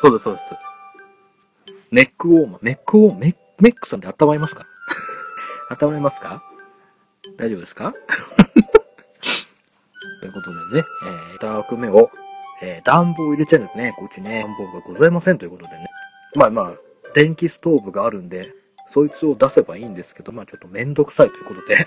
[0.00, 0.44] そうです、そうです。
[1.90, 4.66] ネックウォーマー、メックウォー、メッメックさんで温まりますか？
[5.82, 6.42] 温まりますか？
[7.36, 7.92] 大丈夫ですか？
[10.20, 10.86] ということでね、
[11.32, 12.10] えー、2枠目を、
[12.62, 13.94] えー、暖房入れちゃうんですね。
[13.98, 15.86] こっちね、暖房がございませんということでね。
[16.34, 16.72] まあまあ、
[17.14, 18.52] 電気ストーブがあるんで、
[18.90, 21.86] そいつを出せばいいんですけど、まあちょっとめんどくさいということで、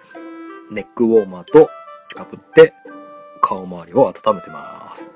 [0.70, 1.70] ネックウォーマーと
[2.16, 2.72] かぶって、
[3.40, 5.10] 顔周りを温めてます。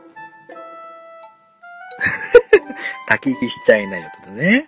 [3.09, 4.67] 焚き火しちゃいないよとでね。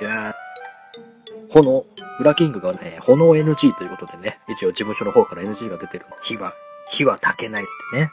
[0.00, 1.84] いやー、炎、
[2.20, 6.06] ウラキングがね、炎 NG ということでね、一応事務所の方から NG が出てる。
[6.22, 6.54] 火は、
[6.88, 8.10] 火は焚けないってね。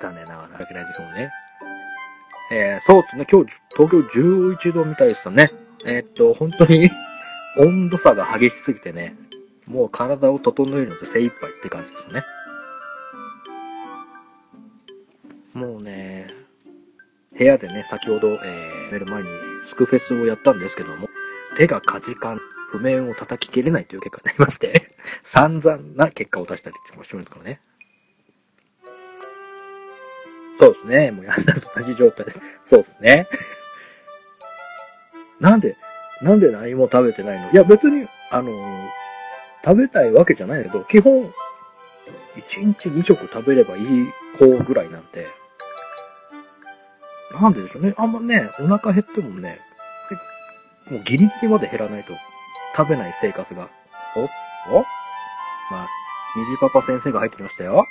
[0.00, 1.30] 残念ながら焚けないでしょうね。
[2.50, 5.52] えー、そうですね、今日、東京11度みたいでしたね。
[5.84, 6.90] えーっと、本当に、
[7.58, 9.14] 温度差が激しすぎてね、
[9.68, 12.24] もう体を整えるので精一杯って感じですね。
[15.52, 16.32] もうね、
[17.36, 19.28] 部屋でね、先ほど、えー、寝る前に
[19.62, 21.08] スクフェスをやったんですけども、
[21.56, 27.60] 手がかじかん、譜面を叩ききれないという結果になりまして、 散々な結果を出したりってもしてるんですからね。
[30.58, 31.10] そうですね。
[31.10, 32.40] もう安田と同じ状態です。
[32.66, 33.28] そうですね。
[35.40, 35.76] なんで、
[36.22, 37.50] なんで何も食べてないの？
[37.52, 38.88] いや別に、あのー
[39.64, 41.32] 食べたいわけじゃないけど、基本、
[42.36, 44.06] 1日2食食べればいい
[44.38, 45.26] 方ぐらいなんで、
[47.40, 47.94] なんででしょうね。
[47.96, 49.60] あんまね、お腹減ってもね、
[50.90, 52.14] もうギリギリまで減らないと
[52.74, 53.68] 食べない生活が。
[54.16, 54.80] おお？
[55.70, 55.88] まあ、
[56.36, 57.84] 虹パパ先生が入ってきましたよ。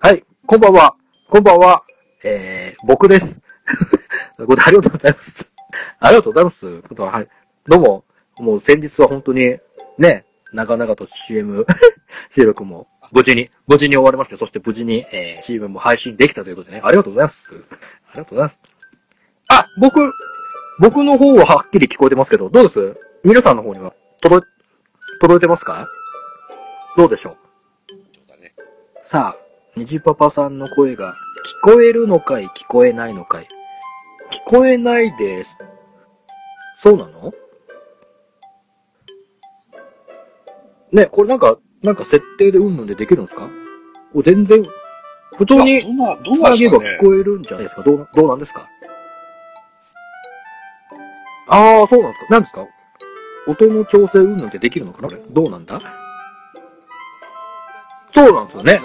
[0.00, 0.96] はい、こんばんは。
[1.28, 1.84] こんばんは。
[2.24, 3.40] えー、僕です。
[4.36, 5.54] ということでありがとうございます。
[6.00, 6.66] ありがとうございます。
[6.66, 7.28] はい。
[7.66, 8.04] どうも、
[8.38, 9.58] もう先日は本当に、
[9.98, 11.66] ね、長々と CM
[12.30, 17.54] 収録も無事に、無事に終わりまして、そして無事に、えー、CM も配信できたということでね、ありがとうございます。
[17.54, 18.58] ありがとうございます。
[19.48, 20.12] あ、僕、
[20.80, 22.96] 僕の方ははっきり聞こえてますけど、どうです？
[23.24, 24.48] 皆さんの方には届い、
[25.20, 25.88] 届いてますか？
[26.96, 27.36] どうでしょう？
[29.02, 29.36] さあ、
[29.76, 31.14] 虹パパさんの声が
[31.64, 33.48] 聞こえるのかい聞こえないのかい。
[34.30, 35.56] 聞こえないです。
[36.76, 37.32] そうなの？
[40.92, 43.48] ね、これなんか、なんか設定でうんぬんでできるんですか？
[44.14, 44.64] お全然、
[45.36, 45.80] 普通どに
[46.34, 46.98] つなげば聞。
[47.00, 47.82] こえるんじゃないですか？
[47.82, 48.68] どうな、どうなんですか？
[51.48, 52.32] ああ、そうなんですか？
[52.32, 52.66] なんですか？
[53.46, 55.08] 音の調整うんぬんってできるのかな？
[55.08, 55.20] これ。
[55.30, 55.80] どうなんだ？
[58.12, 58.80] そうなんですよね。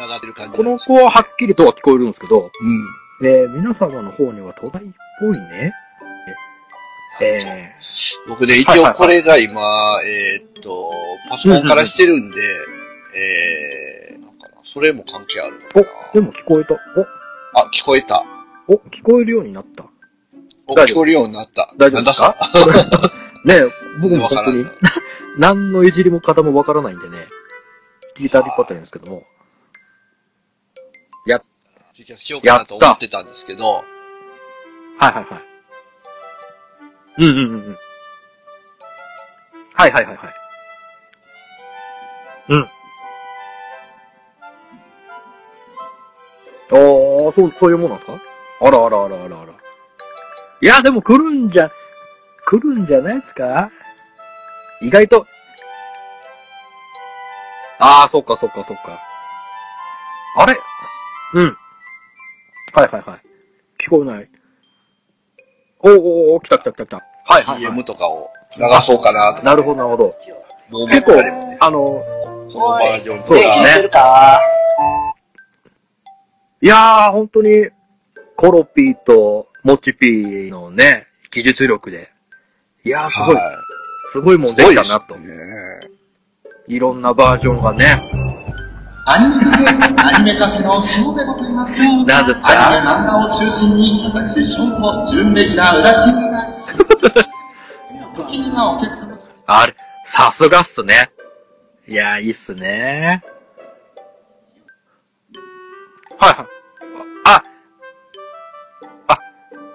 [0.54, 2.52] この子ははっきりとは聞こえるんですけど、
[3.22, 3.26] うん。
[3.26, 4.88] ね、皆様の方には都内っ
[5.20, 5.74] ぽいね。
[7.22, 7.72] え
[8.28, 9.62] 僕ね、一はいはいはい応これが今、
[10.06, 10.92] えーっと、
[11.30, 12.42] パソコンからしてるんで、
[13.16, 16.74] えー、なんかな、それも関係あるのかー、お、でも聞こえた。
[16.74, 16.80] な。
[17.56, 18.24] あ、聞こえた。
[18.68, 19.86] お、お、聞こえるようになった。
[20.66, 21.72] お、聞こえるようになった。
[21.78, 22.36] 大丈夫ですか？
[23.46, 23.62] ね
[24.02, 24.66] 僕も本当に
[25.38, 27.18] 何のいじりも方もわからないんでね、
[28.18, 29.24] 聞いたりっぱったりんですけども。
[31.28, 31.40] や、
[31.94, 35.53] ツイキャスしようかなと思ってたんですけど、はいはいはい。
[37.18, 37.78] うんうんうんうん。
[39.76, 40.34] はいはいはいはい。
[42.50, 42.70] うん。
[46.72, 48.20] おー、そう、そういうものなんですか？
[48.62, 49.54] あらあらあらあらあら。
[50.62, 51.70] いや、でも来るんじゃ、
[52.46, 53.70] 来るんじゃないですか？
[54.82, 55.28] 意外と。
[57.80, 59.00] ああ、そっかそっかそっか。
[60.38, 60.58] あれ？
[61.36, 61.58] うん。
[62.74, 63.22] はいはいはい。
[63.78, 64.30] 聞こえない。
[65.84, 66.00] おーおー
[66.36, 66.98] おー来た来た来た来た。
[67.26, 67.86] はいはい、は CM い。
[67.86, 69.44] とかを流そうかなと。
[69.44, 70.16] なるほどなるほど。
[70.88, 71.14] 結構
[71.60, 74.64] あの、このバージョンとそうだか、ね。
[76.62, 77.70] いやー、本当に、
[78.36, 82.12] コロピーとモチピーのね、技術力で。
[82.84, 83.58] いやー、すごい、は
[84.08, 85.36] すごいもんいできたなといね
[86.68, 88.23] いろんなバージョンがね。
[89.06, 89.68] アニメカフェ、
[90.16, 91.82] アニメカフェのショーでございます。
[92.06, 92.70] 何ですか？
[92.70, 96.42] アニメ漫画を中心に、私、ショーと準レギュラー裏キングが、
[98.16, 101.12] 時にはお客様あれ、さすがっすね。
[101.86, 103.22] いやー、いいっすね。
[106.18, 106.48] はいはい。
[107.26, 107.44] あ、
[109.10, 109.20] あ、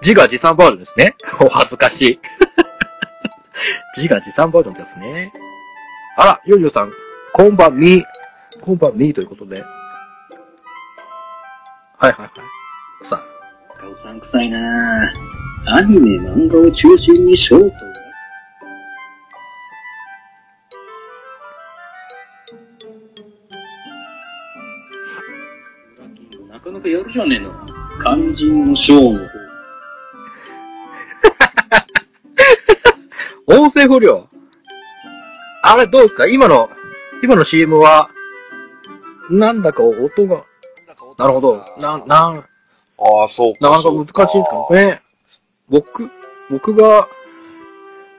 [0.01, 1.15] 自画自賛バージョンですね。
[1.45, 2.19] お恥ずかしい。
[3.95, 5.31] 自画自賛バージョンですね。
[6.17, 6.91] あら、ヨーヨーさん、
[7.33, 8.03] こんばんみ。
[8.61, 9.63] 今晩2位ということで。
[11.97, 13.05] はいはいはい。
[13.05, 13.23] さ
[13.81, 13.87] あ。
[13.87, 15.11] うさんくいな
[15.67, 17.73] アニメ、漫画を中心にショート。
[26.47, 27.51] なかなかやるじゃねえの。
[28.01, 29.39] 肝心のショーの方。
[33.63, 34.27] 音声不良。
[35.63, 36.27] あれ、どうですか？
[36.27, 36.69] 今の、
[37.23, 38.09] 今の CM は、
[39.29, 40.43] なんだか音が、
[41.17, 41.57] なるほど。
[41.79, 42.45] な、な、
[42.97, 43.69] ああ、そうか。
[43.69, 45.01] なかなか難しいですかね。
[45.69, 46.09] 僕、
[46.49, 47.07] 僕が、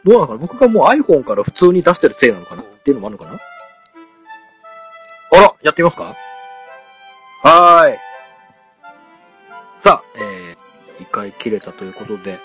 [0.04, 0.38] どうなのかな？
[0.38, 2.62] 僕がもう iPhone から普通に出してるせいなのかな？
[2.62, 3.38] っていうのもあるのかな？
[5.32, 6.14] あら、やってみますか？
[7.42, 7.98] はーい。
[9.78, 12.38] さあ、えー、一回切れたということで、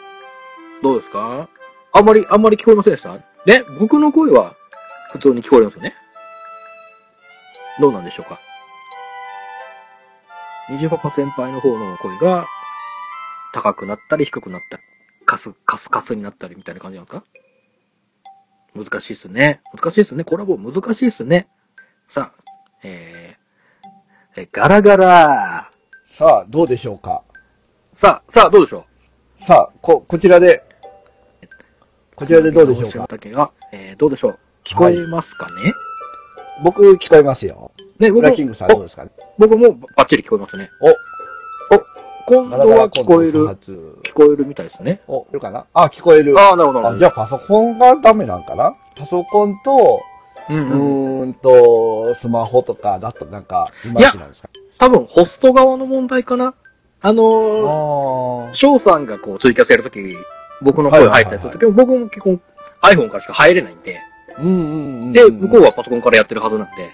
[0.81, 1.47] どうですか？
[1.93, 3.13] あんまり、あんまり聞こえませんでした？
[3.13, 3.21] ね
[3.79, 4.55] 僕の声は
[5.11, 5.93] 普通に聞こえますよね。
[7.79, 8.39] どうなんでしょうか？
[10.69, 12.47] 虹パパ先輩の方の声が
[13.53, 14.83] 高くなったり低くなったり、
[15.25, 17.23] カス、カスカスになったりみたいな感じなんですか？
[18.75, 19.61] 難しいっすね。
[19.73, 20.23] 難しいっすね。
[20.23, 21.47] コラボ難しいっすね。
[22.07, 22.43] さあ、
[22.83, 25.71] えー、えガラガラ
[26.07, 27.21] さあ、どうでしょうか？
[27.93, 28.85] さあ、さあ、どうでしょ
[29.39, 29.43] う？
[29.43, 30.63] さあ、こ、こちらで、
[32.15, 33.07] こちらでどうでしょうか？
[33.07, 34.39] 竹が、えー、どうでしょう？
[34.63, 35.73] 聞こえますかね、
[36.63, 37.71] 僕、聞こえますよ。
[37.99, 39.11] ね、僕ラキングさんどうですかね？
[39.37, 40.69] 僕もバッチリ聞こえますね。
[40.81, 40.87] お、
[42.27, 45.01] 今度は聞こえる、聞こえるみたいですね。
[45.07, 45.65] お、いるかな？
[45.73, 46.39] あ、聞こえる。
[46.39, 46.97] ああ、なるほど、なるほあ、ど。
[46.97, 48.75] じゃあパソコンがダメなんかな？
[48.95, 50.01] パソコンと、
[50.49, 51.33] うんううん。
[51.33, 54.49] と、スマホとかだとなんか、いまいちなんですか？
[54.77, 56.53] 多分、ホスト側の問題かな
[57.01, 59.99] あのー、あ翔さんがこう追加せるとき、
[60.61, 62.41] 僕の声入ったやつの時も、僕も基本
[62.81, 64.43] iPhone からしか入れないんで、ー。
[64.43, 65.11] うんうんうん。
[65.13, 66.89] で、向こうはパソコンからやってるはずなんで、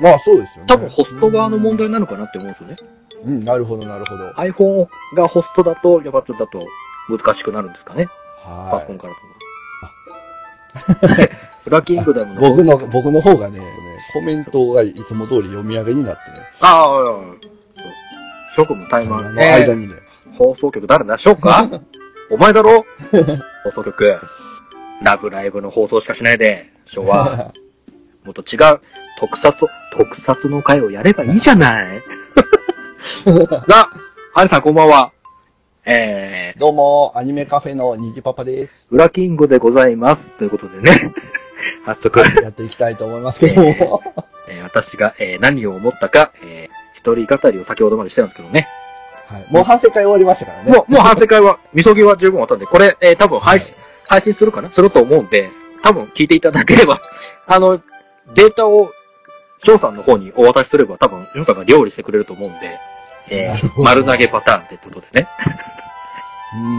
[0.00, 0.68] まあそうですよね。
[0.68, 2.76] 多分ホスト側の問題なのかなって思うんですよね。
[3.24, 4.30] うん、なるほどなるほど。
[4.30, 6.66] iPhone がホストだと、やっぱちょっとだと
[7.08, 8.08] 難しくなるんですかね。
[8.42, 9.20] パソコンはからと。
[11.64, 12.36] ブラッキングダムい。
[12.36, 12.40] の。
[12.50, 13.66] 僕の、僕の方がね、ね
[14.14, 16.38] コメントがいつも通り読み上げになってね。
[16.60, 17.20] ああ、
[18.54, 19.34] 職務タイマあー。
[19.34, 19.94] の間にね。
[20.38, 21.68] 放送局誰だしょうか
[22.30, 22.84] お前だろ？
[23.64, 24.18] 放送局。
[25.02, 27.52] ラブライブの放送しかしないで、昭和。
[28.24, 28.80] もっと違う、
[29.20, 32.02] 特撮、特撮の会をやればいいじゃない。
[33.68, 33.90] が、
[34.34, 35.12] ハリさんこんばんは。
[35.84, 38.88] えどうも、アニメカフェのニジパパです。
[38.90, 40.32] ー、裏キングでございます。
[40.32, 40.90] ということでね。
[41.84, 44.02] 早速、やっていきたいと思いますけども。
[44.48, 48.68] えー私が、えー何を思ったか、えー一人語りを先ほどまでしてたんですけどね。
[49.28, 49.46] はい。
[49.50, 50.72] もう反省会終わりましたからね。
[50.72, 53.74] もう、もう反省会は、みそぎは十分終わったんで、これ、えー多分配信、
[54.06, 54.70] 配信するかな？
[54.70, 55.50] すると思うんで、
[55.82, 56.98] 多分聞いていただければ、
[57.46, 57.80] あの、
[58.34, 58.90] データを、
[59.62, 62.78] 翔さんの方にお渡しすれば、多分、翔さんが料理してくれると思うんで、
[63.30, 65.28] えー丸投げパターンってことでね。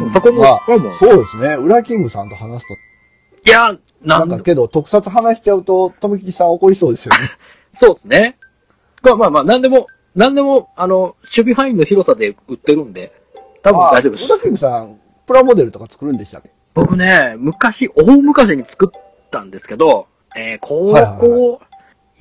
[0.03, 0.59] うんそこの、まあ
[0.99, 1.55] そうですね。
[1.55, 3.49] ウラキングさんと話すと。
[3.49, 7.29] いや、ななんんかけど、特撮話しちゃうと、とめきちさん怒りそうですよね。
[7.79, 8.37] そうですね。
[9.03, 13.13] まあまあまあ、なんでも、なんでも、あの、守備範囲の広さで売ってるんで、
[13.63, 14.41] 多分大丈夫ですウラ。
[14.43, 16.49] キングさん、プラモデルとか作るんでしたっけ？
[16.73, 21.61] 僕ね、昔、大昔に作ったんですけど、えー、高はいはい校、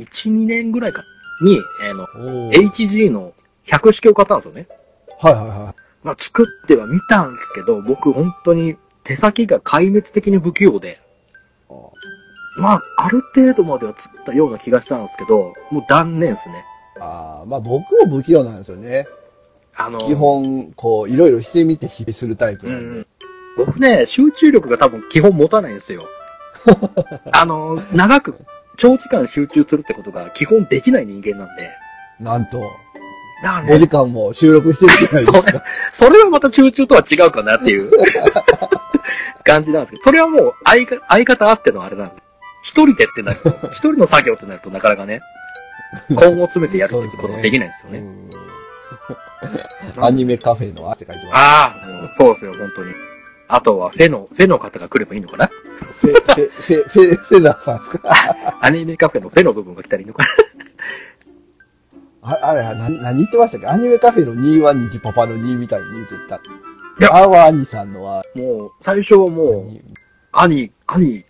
[0.01, 1.05] 1、2年ぐらいか、
[1.43, 2.07] に、えーの、
[2.51, 3.33] HG の
[3.67, 4.69] 100式を買ったんですよね。
[5.19, 11.01] はいはいはまあ、作ってはみたんですけど、僕本当に手先が壊滅的に不器用で、
[12.59, 12.61] い。
[12.61, 16.65] まあ、ある程度までは作ったような気がしたんですけど、もう断念ですね。
[17.01, 19.07] ああ、まあ僕も不器用なんですよね。
[19.75, 23.01] あの、基本、こう、いろいろしてみて失敗するタイプうなんで。
[23.01, 23.07] ん。
[23.57, 26.07] 僕ね、集中力が多分基本持たないんですよ。
[27.33, 28.37] あの、長く、
[28.81, 31.71] 長時間集中するってことが基本できない人間なんで。
[32.19, 32.63] なんと、5
[33.43, 35.63] だからね、時間も収録してるじゃないですそれか。、
[35.93, 37.91] それはまた集中とは違うかなっていう
[39.45, 42.15] 感じなんですけど、それはもう相方相方あってのあれなんで。
[42.63, 45.21] 一人でってなると、 一人の作業ってなるとなかなかね、
[46.09, 47.99] 根を詰めてやるってことができないんですよね。
[47.99, 48.31] うん
[49.99, 51.39] アニメカフェのあって書いてます。
[51.39, 51.75] あ
[52.13, 52.93] あ、そうですよ、本当に。
[53.53, 55.51] あとは、フェの、フェの方が来ればいいのかな？
[56.01, 60.23] フェ、フェ、フェ、フェ、フェナーさんですかアニメカフェのフェの部分が来たらいいのか
[62.23, 66.37] なああれ、な、何言ってましたっけアニメカフェの2は虹パパの2みたいに言ってた。
[66.37, 66.41] い
[67.03, 69.79] やあは兄さんのは、もう、最初はもう、
[70.33, 71.25] 兄、兄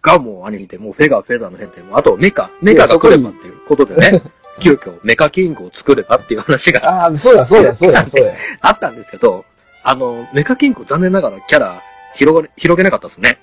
[0.00, 4.22] がもう兄で、もうフェがフェザーの変で、もあとメカ、メカが来ればっていうことでね、
[4.60, 8.32] 急遽メカキングを作ればっていう話がああ、そうだ、そうだ、そうだ、そうだ。
[8.60, 9.44] あったんですけど、
[9.84, 11.82] あの、メカキング残念ながらキャラ
[12.14, 13.38] 広が、広げなかったですね。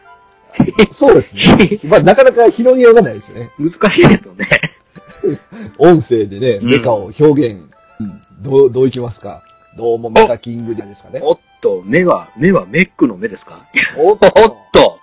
[0.91, 1.79] そうですね。
[1.85, 3.51] まあ、なかなか広げようがないですよね。
[3.59, 4.47] 難しいですよね。
[5.77, 7.61] 音声でね、うんメカを表現、
[7.99, 9.43] うんどう、どういきますか？
[9.77, 11.19] どうもメカキングですかね。
[11.23, 13.65] おっと、目は、目はメックの目ですか？
[13.97, 14.99] おっおっと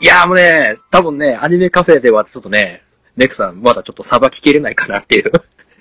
[0.00, 2.82] いやもうね、多分ね、アニメカフェではちょっとね、
[3.16, 5.32] メックさんまだちょっとさばききれないかなっていう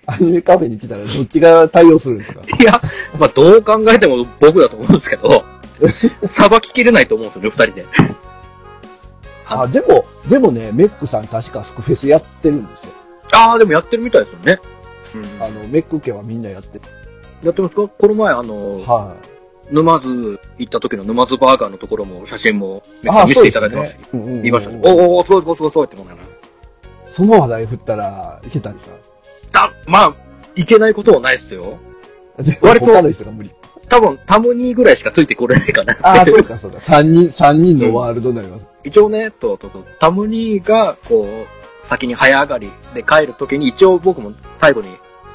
[0.07, 2.41] アニメカフェに来たらどっちが対応するんですか？
[2.59, 2.81] いや、
[3.19, 5.43] まあどう考えても僕だと思うんですけど、
[6.25, 7.85] さばききれないと思うんですよね、二人で。
[9.49, 12.91] ああ、でも、でもね、メックさん確かスクフェスやってるんですよ。
[13.33, 14.59] ああ、でもやってるみたいですよね。
[15.15, 15.43] うん。
[15.43, 16.83] あの、メック家はみんなやってる。
[17.43, 17.87] やってますか？
[17.87, 19.13] この前、あの、は
[19.69, 23.05] 沼津行った時の沼津バーガーのところも写真もい。
[23.05, 23.99] めっちゃ見せていただいてました。
[23.99, 24.71] ねうんうんうん見ました。
[24.71, 26.27] おーおーすごいすごいすごいすごいって思うながら。
[27.09, 28.95] その話題振ったらいけたんですか？
[29.51, 30.15] だ、まあ、
[30.55, 31.77] いけないことはないっすよ。
[32.37, 33.51] で割と他の人が無理。
[33.89, 35.95] 多分、タムニーぐらいしかついてこれないかな。
[36.01, 36.79] ああ、そうかそうか。
[36.81, 38.67] 三人、三人のワールドになります。
[38.83, 44.89] 一応ね、と、と、と、タムニーが、こう、先に早上がりで帰るときに、一応僕も最後に、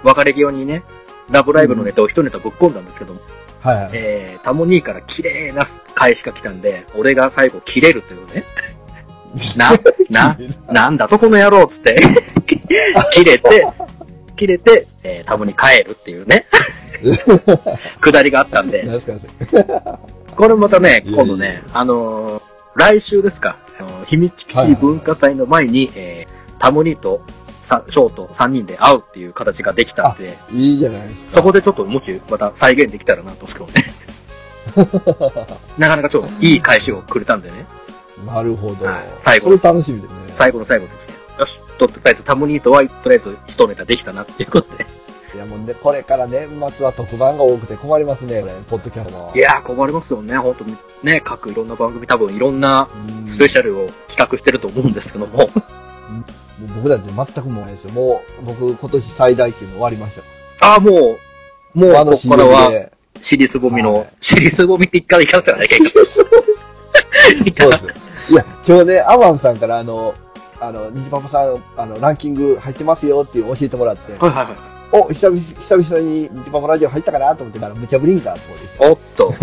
[0.05, 0.83] 別れ際にね、
[1.31, 3.21] ラブライブのネタを一ネタぶっ込んだんですけども、
[3.61, 3.91] はいはい。
[3.95, 5.63] えー、タモニーから綺麗な
[5.95, 8.45] 返しが来たんで、俺が最後切れるというね。
[9.57, 9.73] な、
[10.11, 10.37] な、
[10.71, 11.97] なんだとこの野郎っつって、
[13.15, 13.67] 切れて、
[14.37, 16.47] 切れて、えー、タモに帰るっていうね、
[18.01, 18.87] くだりがあったんで、
[20.37, 22.43] これまたね、今度ね、あのー
[22.75, 27.23] 来週ですか、あのー秘密基地文化祭の前に、えー、タモニーと
[27.63, 31.31] さショート3人で会うっていう形ができたんで、いいじゃないですか。
[31.31, 33.73] そこでちょっともしまた再現できたらなとすけどね。
[35.79, 37.67] なかなかちょっといい返しをくれたんでね。
[38.27, 39.05] なるほどはい。
[39.17, 40.19] 最後それ楽しみですね。
[40.33, 41.15] 最後の最後ですね。
[41.43, 44.87] よし、とりあえずタモニーとは、とりあえず一ネタできたなっていうことで。
[45.35, 49.33] いやもうね、これから年末は特番が多くて困りますね、これポッドキャストも。
[49.35, 50.37] いやー困りますよね。
[50.37, 55.51] 本当にね、各いろんな番組多分いろんなうんスペシャルを企画してると思うんですけども。
[56.77, 57.93] 僕だって全くもうないですよ。
[57.93, 60.17] もう、僕今年最大級の終わりまし
[60.61, 60.67] た。
[60.67, 61.19] ああ、も
[61.75, 62.93] う、もう、あのここからは、で。
[63.21, 65.91] 尻すぼみのはい、尻すぼみって一回いかせてないけんか。
[66.07, 66.23] そ
[67.69, 67.91] うですよ。
[68.31, 70.15] いや、今日ね、アマンさんからあの、
[70.63, 74.57] あの、ニジパパさん、あの、ランキング入ってますよっていう教えてもらって、はいはいはい。
[74.93, 78.77] お、久々、久々にニジパパラジオ入ったかなと思ってから、むちゃぶりんか、そうです。
[78.81, 79.35] おっと。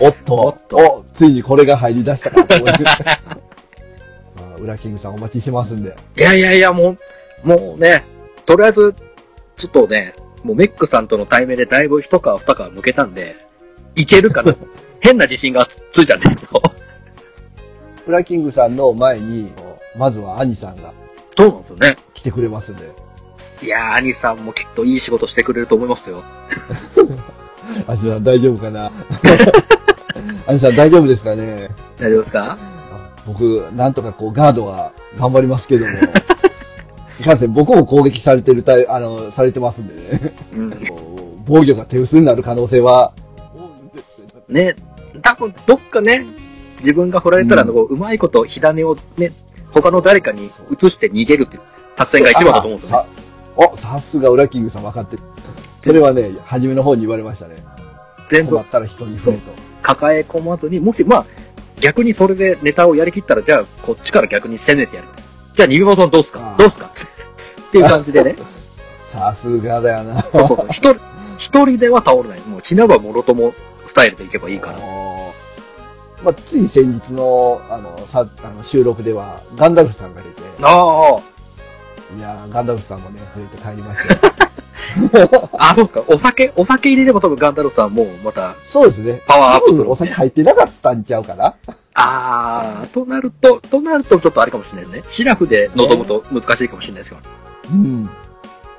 [0.00, 2.84] おっと、おっとお、ついにこれが入り出したかと思って。
[4.34, 5.96] まあ、ウラキングさんお待ちしてますんで。
[6.16, 6.96] いやいやいや、も
[7.44, 8.04] う、もうね、
[8.46, 8.94] とりあえず、
[9.56, 13.36] ちょっとね、もうメックさんとの対面でだいぶ一皮二皮抜けたんで、
[13.94, 14.54] いけるかな？
[15.00, 16.62] 変な自信がつついたんですけど。
[18.06, 19.52] ウラキングさんの前に、
[19.96, 20.92] まずは兄さんが
[21.36, 21.96] そうなんですよね。
[22.14, 22.92] 来てくれますんで。
[23.62, 26.22] いやー、兄さんもきっといい仕事してくれると思いますよ。
[27.88, 28.90] 兄さん大丈夫かな？
[30.46, 31.68] 兄さん大丈夫ですかね？
[31.98, 32.58] 大丈夫ですか？
[33.26, 35.92] 僕、なんとかこう、ガードは頑張りますけども。
[37.20, 40.34] いかんせん、僕も攻撃されてるたい、あの、されてますんでね。
[40.54, 40.70] うん。
[41.46, 43.12] 防御が手薄になる可能性は、
[44.48, 44.76] ね、
[45.22, 46.26] 多分どっかね、
[46.80, 49.32] 自分が振られたら、こううまいこと火種をね、
[49.74, 51.58] 他の誰かに移して逃げるって
[51.94, 53.08] 作戦が一番だと思うんですよね。
[53.56, 55.22] さお、さすがウラキングさん分かってる。
[55.80, 57.56] それはね、初めの方に言われましたね。
[58.28, 59.52] 全部困ったら人に触れと。
[59.82, 61.26] 抱え込まずに、もし、まあ、
[61.80, 65.08] 逆にそれでネタをやりきったら、じゃあ、こっちから逆に攻めてやる。
[65.54, 66.54] じゃあ、ニビマさんどうすか？
[66.58, 66.86] どうすか？
[66.86, 68.36] っていう感じでね。
[69.02, 70.22] さすがだよな。
[70.22, 70.66] そうそうそう。
[70.70, 71.00] 一人、
[71.36, 72.40] 一人では倒れない。
[72.40, 73.52] もう、死なばもろとも
[73.84, 74.78] スタイルでいけばいいから。
[76.24, 81.20] まあ、つい先日の、あの、さ、あの、収録では、ガンダルフさんが出て、あ
[82.16, 85.50] いやーガンダルフさんもね、連れて帰りましたよ。
[85.54, 85.70] あ。
[85.70, 86.04] あ、そうですか。
[86.06, 89.22] お酒、お酒入れれば多分ガンダルフさんもまたそうですね。
[89.26, 89.94] パワーアップするお。
[89.94, 91.54] 酒入ってなかったんちゃうかな
[91.94, 95.04] あー、となると、となるとちょっとあれかもしれないですね。
[95.06, 97.22] シラフで望むと難しいかもしれないですけど。
[97.70, 98.10] うん。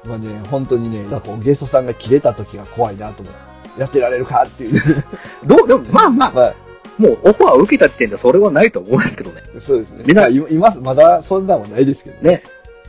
[0.05, 3.33] まあね、本当にね、なんかゲストさんが切れた時が怖いなと思う。
[3.79, 5.03] やってられるかっていう。
[5.45, 6.53] どう、でも、まあまあ、まあ、
[6.97, 9.41] もうオファーを受けた時点でそれはないと思うんですけどね。
[9.65, 10.03] そうですね。
[10.05, 12.31] みんなまあ今、今まだそんなもんないですけどね。
[12.31, 12.43] ね。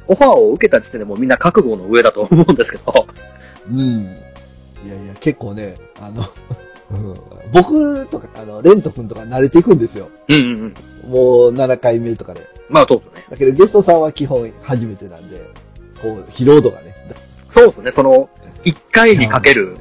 [0.09, 3.07] オファーを受けた時点でもうみんな覚悟の上だと思うんですけど。
[3.71, 3.79] うん。
[4.85, 6.23] いやいや、結構ね、あの、
[6.91, 7.21] う ん
[7.53, 10.09] 僕とか、あの、レント君とか慣れていくんですよ。
[10.29, 11.11] うんうんうん。
[11.11, 12.43] もう7回目とかで。
[12.69, 13.25] まあそうですね。
[13.31, 15.41] だけどゲストさんは基本初めてなんで、
[16.01, 16.95] こう、疲労度がね。
[17.49, 17.91] そうですね。
[17.91, 18.29] その、
[18.65, 19.77] 一回にかける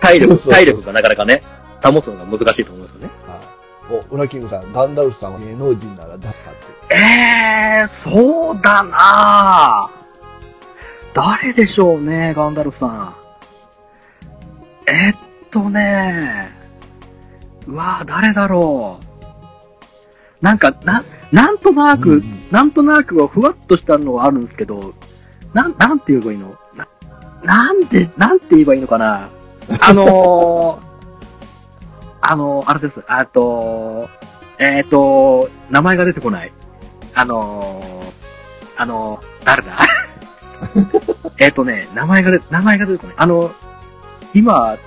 [0.00, 1.42] 体力、体力がなかなかね、
[1.90, 3.10] 保つのが難しいと思うんですよね。
[3.26, 3.38] はい。
[4.10, 6.94] お、ウラキングさん、ガンダルフさんは芸能人なら出すかって。
[6.94, 6.96] え
[7.80, 10.02] えー、そうだなぁ
[11.14, 13.14] 誰でしょうね、ガンダルフさん。
[14.86, 15.14] えっ
[15.50, 16.50] とね
[17.66, 20.44] うわぁ、誰だろう。
[20.44, 24.92] なんか、な、なんとなく、うんうんなんとなくはふわっとしたのはあるんですけど、
[25.54, 26.54] なん、なんて言えばいいの？
[26.76, 26.86] な、
[27.42, 29.30] なんで、なんて言えばいいのかな？
[29.80, 30.91] あのー、
[32.22, 33.04] あのー、あれです。
[33.06, 34.08] あと、
[34.58, 36.52] えっ、と、名前が出てこない。
[37.14, 39.78] あのー、あのー、誰だ？
[41.38, 43.50] えっとね、名前が出、名前が出るとね、あの、
[44.32, 44.78] 今、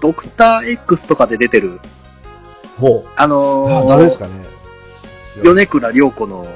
[0.00, 1.80] ドクター X とかで出てる、
[2.78, 3.10] ほう。
[3.14, 4.44] あのー、あ、誰ですかね。
[5.42, 6.46] 米倉涼子の、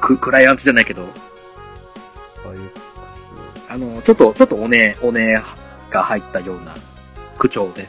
[0.00, 1.08] ク、クライアントじゃないけど、
[3.68, 5.42] あの、ちょっと、ちょっとおね、おね
[5.90, 6.76] が入ったような
[7.38, 7.88] 口調で。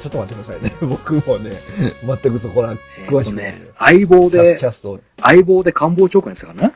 [0.00, 0.72] ちょっと待ってくださいね。
[0.80, 1.62] 僕もね、
[2.04, 2.74] 全くそこら
[3.08, 5.00] 詳しくないとね、相棒でキ、ャスト。
[5.20, 6.72] 相棒で官房長官ですかな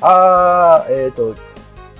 [0.00, 1.34] あー、えっ、と、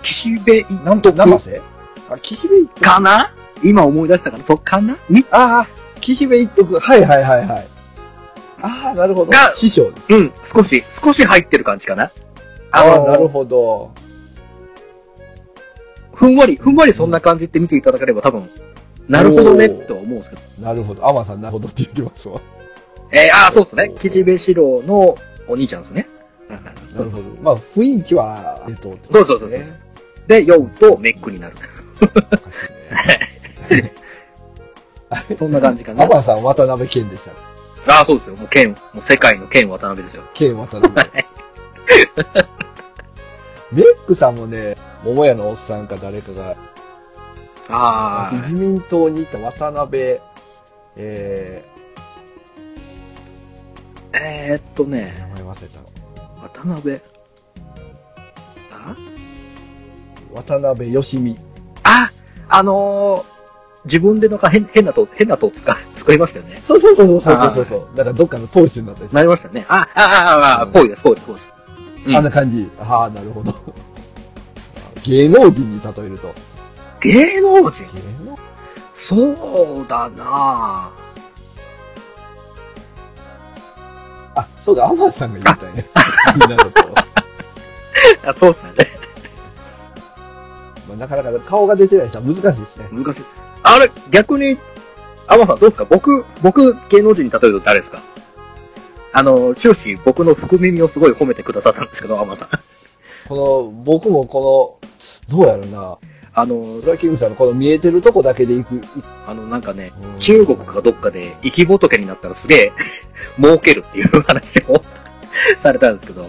[0.03, 1.61] 岸辺一なんと、生瀬？
[2.09, 2.81] あ、岸辺一徳。
[2.81, 3.35] かな？
[3.63, 4.45] 今思い出したかな？
[4.47, 4.97] そっかな？
[5.09, 6.79] にあー、岸辺一徳。
[6.79, 7.69] はいはいはいはい。
[8.63, 9.53] あー、なるほどが。
[9.55, 10.13] 師匠です。
[10.13, 12.11] うん、少し、少し入ってる感じかな
[12.73, 13.91] ああのー、なるほど。
[16.15, 18.51] ふんわり、ふんわりそんな感じって見ていただければ多分、
[19.11, 20.43] なるほどねって思うんですけど。
[20.63, 21.07] なるほど。
[21.07, 22.41] アマンさんなるほどって言ってますわ。
[23.11, 23.93] えー、ああ、そうですね。
[23.99, 25.17] 岸辺四郎の
[25.49, 26.07] お兄ちゃんですね。
[26.49, 27.25] なるほど。
[27.43, 29.61] まあ、雰囲気は、えっと、そうそうそうそう
[30.29, 31.57] で、酔うとメックになる。
[35.37, 36.07] そんな感じかなア。
[36.07, 37.33] マンさん渡辺謙でした。
[37.99, 38.37] ああ、そうですよ。
[38.37, 40.23] もう剣、もう世界の剣渡辺ですよ。
[40.35, 40.95] 剣渡辺。
[43.73, 46.57] メックさんもね、桃屋のおっさんか誰かが、
[47.73, 50.19] あ自民党にいた渡辺、
[50.97, 51.65] え
[54.13, 54.19] あ。
[54.19, 55.81] えー、っとー、名ね、前忘れた。
[56.43, 57.01] 渡辺。
[58.71, 58.97] あ？
[60.33, 61.37] 渡辺義美。
[61.83, 62.13] あ、
[62.49, 66.59] あのー、自分でなんか変変なと、変なと使、 作りましたよね。
[66.61, 67.97] そうそうそうそうそうそうそう。
[67.97, 69.67] だからどっかの党首になったりなりましたよね。
[69.69, 71.51] あ、あ、あ、あ、あ、ぽいです、ぽいです、ぽいです。
[72.07, 72.71] うんあんな感じ。
[72.81, 73.55] ああ、なるほど。
[75.05, 76.35] 芸能人に例えると。
[77.01, 77.87] 芸能人？
[78.95, 80.93] そうだな
[84.35, 85.87] あ、そうだ、アマンさんが言ったよね。
[86.35, 86.81] になると。
[88.29, 88.87] あ、そうっすよね。
[90.89, 92.89] まあ、なかなか顔が出てない人は難しいですね。
[92.93, 93.25] 難しい。
[93.63, 94.59] あれ、逆に、
[95.27, 95.85] アマさんどうですか？
[95.85, 98.03] 僕、僕、芸能人に例えると誰ですか？
[99.13, 102.49] あの、終始僕の福耳をすごい褒めてくださったんですけど、アマさん。
[103.29, 104.81] この、僕もこ
[105.31, 105.99] の、どうやろうな。
[106.33, 108.77] あのブ、ラキングさんのこの見えてるとこだけで行く。
[108.77, 108.81] い
[109.27, 112.73] あの、なんかね、うん中国かどっかで生き仏になったらすげえ
[113.41, 114.83] 儲けるっていう話を
[115.59, 116.29] されたんですけど。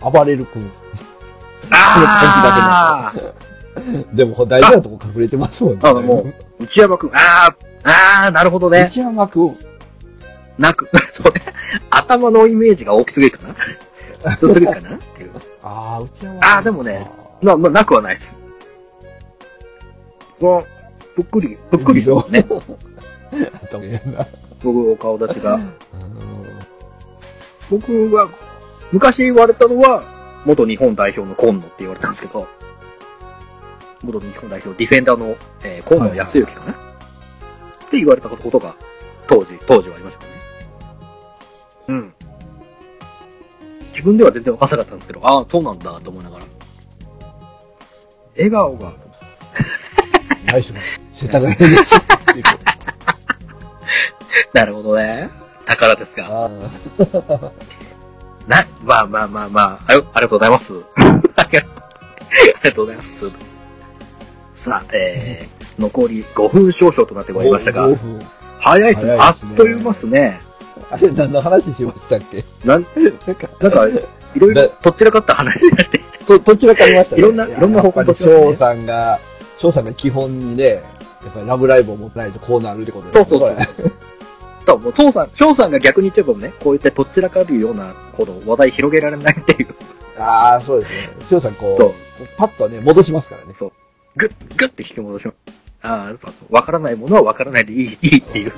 [0.00, 0.70] 暴れる君。
[1.70, 3.20] ああ
[4.14, 5.80] でも、大事なとこ隠れてますもんね。
[5.82, 6.26] あも
[6.58, 8.86] う、内山くん、ああ、ああ、なるほどね。
[8.88, 9.56] 内山君。
[10.56, 11.40] なく、それ、
[11.90, 13.46] 頭のイメージが大きすぎるか
[14.24, 15.30] な強すぎるかなっていう。
[15.62, 16.40] ああ、内山君。
[16.42, 17.10] あーでもね
[17.42, 18.38] な、まあ、なくはないです。
[20.46, 20.64] わ、
[21.14, 22.46] ぷっくり、ぷっくりですよね。
[23.62, 24.26] 頭いいな。
[24.62, 25.54] 僕、お顔立ちが。
[25.54, 25.88] うん
[27.70, 28.30] 僕は、
[28.92, 30.02] 昔言われたのは、
[30.46, 32.46] 元日本代表の今野って言われたんですけど、
[34.02, 36.76] 元日本代表、ディフェンダーの、えー、今野康之かな、っ
[37.90, 38.74] て言われたことが、
[39.26, 40.30] 当時、当時はありましたね。
[41.88, 42.14] うん。
[43.88, 46.44] 自分では全然分かんなかったんですけど、ああ、そうなんだ、と思いながら。
[48.36, 48.94] 笑顔が、
[50.52, 50.80] ナイスな。
[51.12, 52.44] 世田谷でしょっていう
[54.54, 55.28] なるほどね。
[55.66, 56.26] 宝ですが。
[56.44, 56.48] あ
[58.48, 60.72] な、まあまあまあまあ、ありありがとうございます。
[61.36, 61.58] あり
[62.62, 63.26] がとうございます。
[64.54, 68.26] さあ、えー、残り5分少々となってーまいりましたが5、分
[68.58, 69.16] 早いですね。
[69.20, 70.40] あっという間ですね。
[70.90, 72.44] あれ、何の話しましたっけ？
[72.64, 72.86] なん、
[73.26, 73.92] なんか、なんか、い
[74.38, 76.00] ろいろだとっちらかった話でして。
[76.26, 77.20] と、どちらかりましたね。
[77.20, 79.20] いろんないろんな方向と翔さんが、
[79.58, 80.82] 翔さんが基本にね、
[81.22, 83.92] やっぱりラブライブを持ってないとこうなるってことですそうそうねそう。
[84.64, 89.74] 多分もう、父さん、翔さんが逆に言っちゃえばね、こうやってとっちらかるようなほど話題広げられないっていう。
[90.18, 91.26] ああ、そうですね。
[91.28, 91.94] 翔さんこう、そう
[92.36, 93.54] パッとね、戻しますからね。
[93.54, 93.72] そう。
[94.16, 95.36] ぐっ、ぐって引き戻します。
[95.82, 96.54] ああ、そうそう。
[96.54, 98.52] わからないものはわからないでいい、いいっていう。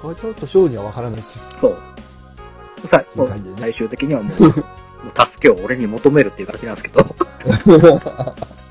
[0.00, 1.30] これちょっと翔には分からないって
[1.60, 2.86] そう。
[2.86, 7.04] さ、もう最終的にはもう、 もう助けを俺に求めるっていう形なんですけど。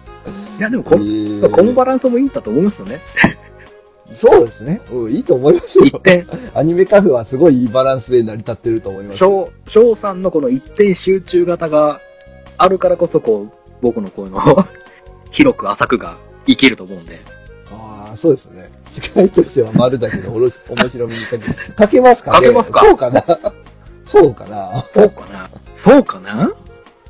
[0.57, 3.01] いや、でもこの、この場ランスもいいんだと思いますよね。
[4.15, 4.81] そうですね。
[4.91, 5.85] うん、いいと思いますよ。
[5.85, 9.17] 一点、 アニメカフェはすごいいいバランスで成り立ってると思います。
[9.17, 11.99] 翔、翔さんのこの一点集中型が
[12.57, 13.51] あるからこそ、こう、
[13.81, 14.39] 僕のこの、
[15.29, 17.19] 広く浅くが生きると思うんで。
[17.69, 18.71] ああ、そうですね。
[18.89, 23.23] 司会としては丸だけど、おろし、面白みにかけ、かけますかねかけますかそうかな
[24.05, 26.51] そうかなそうかなそうかな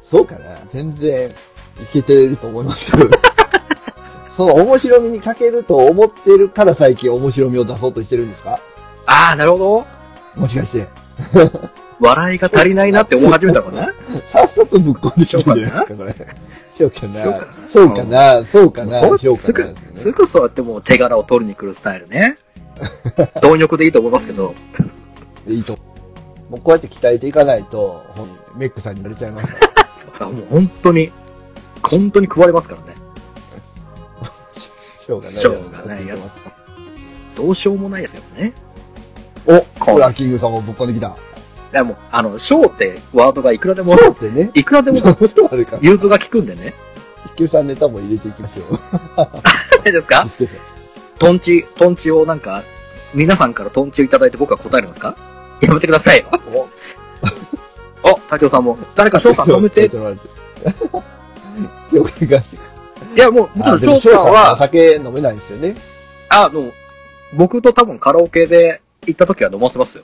[0.01, 3.36] そうかな全然、いけてると思いますけど。
[4.37, 8.59] その面白みにかけると思ってるから最近面白みを出そうとしてるんですか？
[9.07, 9.85] ああ、なるほど。
[10.39, 10.87] もしかして。
[11.99, 13.91] 笑いが足りないなって思い始めたのかな？
[14.27, 15.55] 早速ぶっ込んできてるじゃな？
[15.55, 16.13] いですか、これ。
[16.13, 16.19] し
[16.83, 17.15] ようかな。
[17.65, 22.37] そうかな、そうかな、すぐかな。、すぐそうやってもう手柄を取りに来るスタイルね。
[23.41, 24.53] 貪欲でいいと思いますけど。
[25.47, 25.73] いいと。
[26.51, 28.03] もうこうやって鍛えていかないと、
[28.55, 30.27] メックさんに言われちゃいますから。
[30.29, 31.11] もう本当に、
[31.81, 32.96] 本当に食われますからね。
[35.07, 35.33] しょうがない。
[35.33, 36.27] しょうがないやつ。
[37.35, 38.53] どうしようもないですよね。
[39.45, 41.07] お、こうランキングさんもぶっ込んできた。
[41.07, 41.11] い
[41.73, 44.51] やもう、あの、ショーってワードがいくらでも、そうってね。
[44.53, 44.97] いくらでも。
[45.81, 46.73] 融通が効くんでね。
[47.25, 49.87] 一級さんネタも入れていきましょう。
[49.87, 50.25] い いですか？
[51.19, 52.63] トンチ、トンチをなんか、
[53.13, 55.15] 皆さんからトンチをいただいて僕は答えるんですか？
[55.61, 56.25] やめてくださいよ。
[58.03, 59.85] お、お、隊長さんも、誰か翔さん止めて。
[59.85, 60.15] いちょっ
[63.23, 63.49] と待って。
[63.49, 63.49] 了解が。
[63.49, 65.75] や、もう、もちろん翔さんおは、酒飲めないんですよね。
[66.29, 66.71] あの、
[67.33, 70.03] 僕と多分カラオケで行った時は飲ませますよ。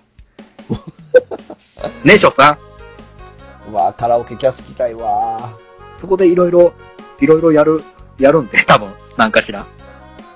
[2.03, 3.71] ねえ、翔さん。
[3.71, 5.57] うわカラオケキャス来たいわ
[5.97, 6.73] そこでいろいろ、
[7.19, 7.83] いろいろやる、
[8.19, 9.65] やるんで、多分、なんかしら。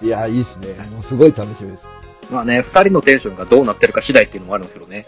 [0.02, 0.68] いや、いいっすね。
[0.92, 1.88] もうすごい楽しみです。
[2.30, 5.06] まあね、二人のテンションがどうなってるか次第っていうのもあるんですけどね。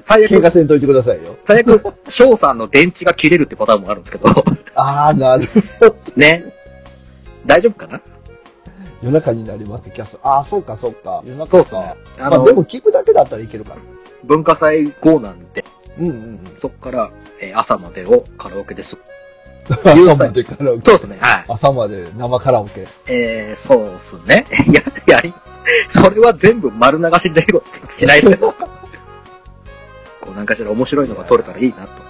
[0.00, 1.36] 最喧悪、嘩せんといてくださいよ。
[1.44, 4.28] 最悪、翔さんの電池が切れるってパターンもあるんですけど、
[4.74, 5.44] あー、なる。
[6.16, 6.44] ね。
[7.46, 8.00] 大丈夫かな？
[9.02, 10.18] 夜中になりますキャス。
[10.22, 11.22] あー、そうか、そうか。
[11.24, 11.70] 夜中か。
[11.70, 11.94] そうね。
[12.18, 13.76] あまあ、の、でも聞くだけだったらいけるから。
[14.24, 15.64] 文化祭後なんで、
[15.98, 16.40] うんうんうん。
[16.58, 17.10] そっから、
[17.40, 18.96] えー朝までをカラオケです。
[19.70, 20.82] 朝までカラオケ。
[20.84, 21.16] そうですね。
[21.20, 21.44] はい。
[21.48, 22.86] 朝まで生カラオケ。
[23.06, 24.46] えー、そうっすね。
[25.06, 25.32] や、やり、
[25.88, 27.42] それは全部丸流しで
[27.88, 28.54] しないですけど。
[30.20, 32.02] こう、なんかしら面白いのが撮れたらいいなと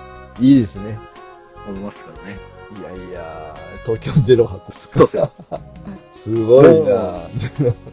[0.43, 0.99] いいですね。
[1.67, 2.39] 思いますけどね。
[2.79, 5.33] いやいや、東京ゼロ博作そうっすよ。
[6.15, 7.29] すごいな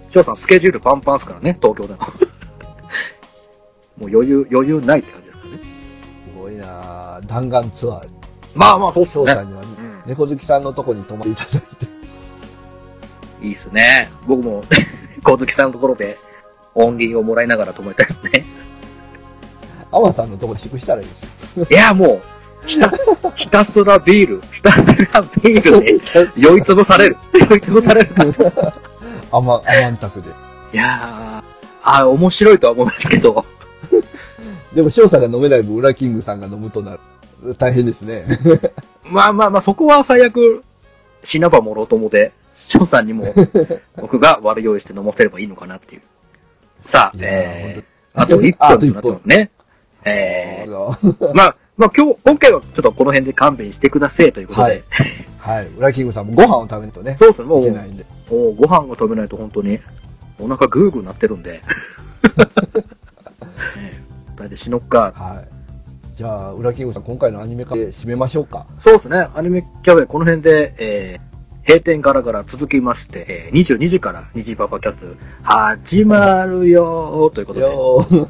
[0.09, 1.99] 翔さん、スケジュールパンパンっすからね、東京でも。
[3.97, 5.59] もう余裕、余裕ないって感じですかね。
[6.31, 8.07] すごいな弾丸ツアー。
[8.53, 9.25] まあまあ、そうっすね。
[9.25, 11.87] 翔さんには、うん猫好きさんのとこに泊まっていただいて。
[13.45, 14.09] いいっすね。
[14.25, 14.63] 僕も、
[15.23, 16.17] 小月さんのところで、
[16.73, 18.45] オンリーをもらいながら泊まりたいですね。
[19.91, 21.23] アマさんのとこで宿したらいいです
[21.59, 21.67] よ。
[21.69, 22.21] いや、もう、
[22.65, 22.91] ひた、
[23.35, 25.99] ひたすらビール、ひたすらビールで
[26.35, 27.17] 酔いつぶされる。
[27.49, 28.41] 酔いつぶされる感じ。
[28.41, 28.45] い
[29.31, 30.27] アマ、アマンタクで。
[30.73, 33.45] やー、あ面白いとは思いますけど。
[34.73, 37.55] でも翔さんが飲めない分、ウラキングさんが飲むとなる。
[37.57, 38.25] 大変ですね。
[39.09, 40.63] まあまあまあ、そこは最悪、
[41.23, 42.31] 死なばもろともで、
[42.67, 43.25] 翔さんにも、
[43.95, 46.01] 僕が悪用意して飲ませればいいのかなっていう。
[46.83, 49.51] さあ、えー、あと1あと一分となってますね。
[50.05, 50.97] えー、は
[51.33, 54.67] まあ、まあ今日、今回はちょっとこの辺で勘弁してくださいということで。
[54.67, 54.83] はい
[55.61, 55.67] い。
[55.77, 57.15] ウラキングさんもご飯を食べないとね。
[57.19, 58.05] そうですね、も、いうけないんで。
[58.29, 59.79] もうご飯を食べないと本当に、
[60.39, 61.61] お腹グーグーなってるんで。
[64.35, 65.13] 大体死のっか。
[65.15, 65.47] はい。
[66.15, 68.65] じゃあ、ウラキングさん、今回のアニメ化で締めましょうか。
[68.79, 78.25] そうですね、アニメキャベこの辺で、えー、閉店ガラガラ続きまして、えー、22時から虹パパキャス始まるよーということで、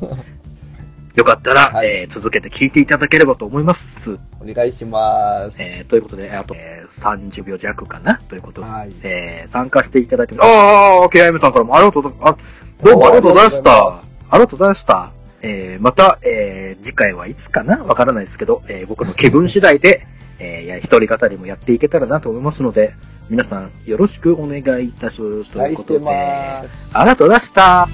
[1.17, 4.19] よかったら、はいえー続けて聞いていただければと思います。
[4.39, 5.57] お願いします。
[5.59, 8.19] えー、ということで、あと、えー、30秒弱かな？
[8.29, 8.93] ということで、はい。
[9.01, 12.63] えー、参加していただいて、ああ、KIM さんからもありがとうございます。
[12.79, 13.87] あ、どうもありがとうございました。
[13.87, 14.01] あ
[14.33, 15.11] りがとうございました。
[15.41, 17.77] えー、また、えー、次回はいつかな？
[17.83, 20.05] わからないですけど、えー、僕の気分次第で、
[20.37, 22.93] えー、一人語りもやっていけたらなと思いますので、
[23.27, 25.51] 皆さんよろしくお願いいたします。
[25.51, 26.07] ということで。
[26.07, 26.63] あ
[26.99, 27.89] りがとうございました。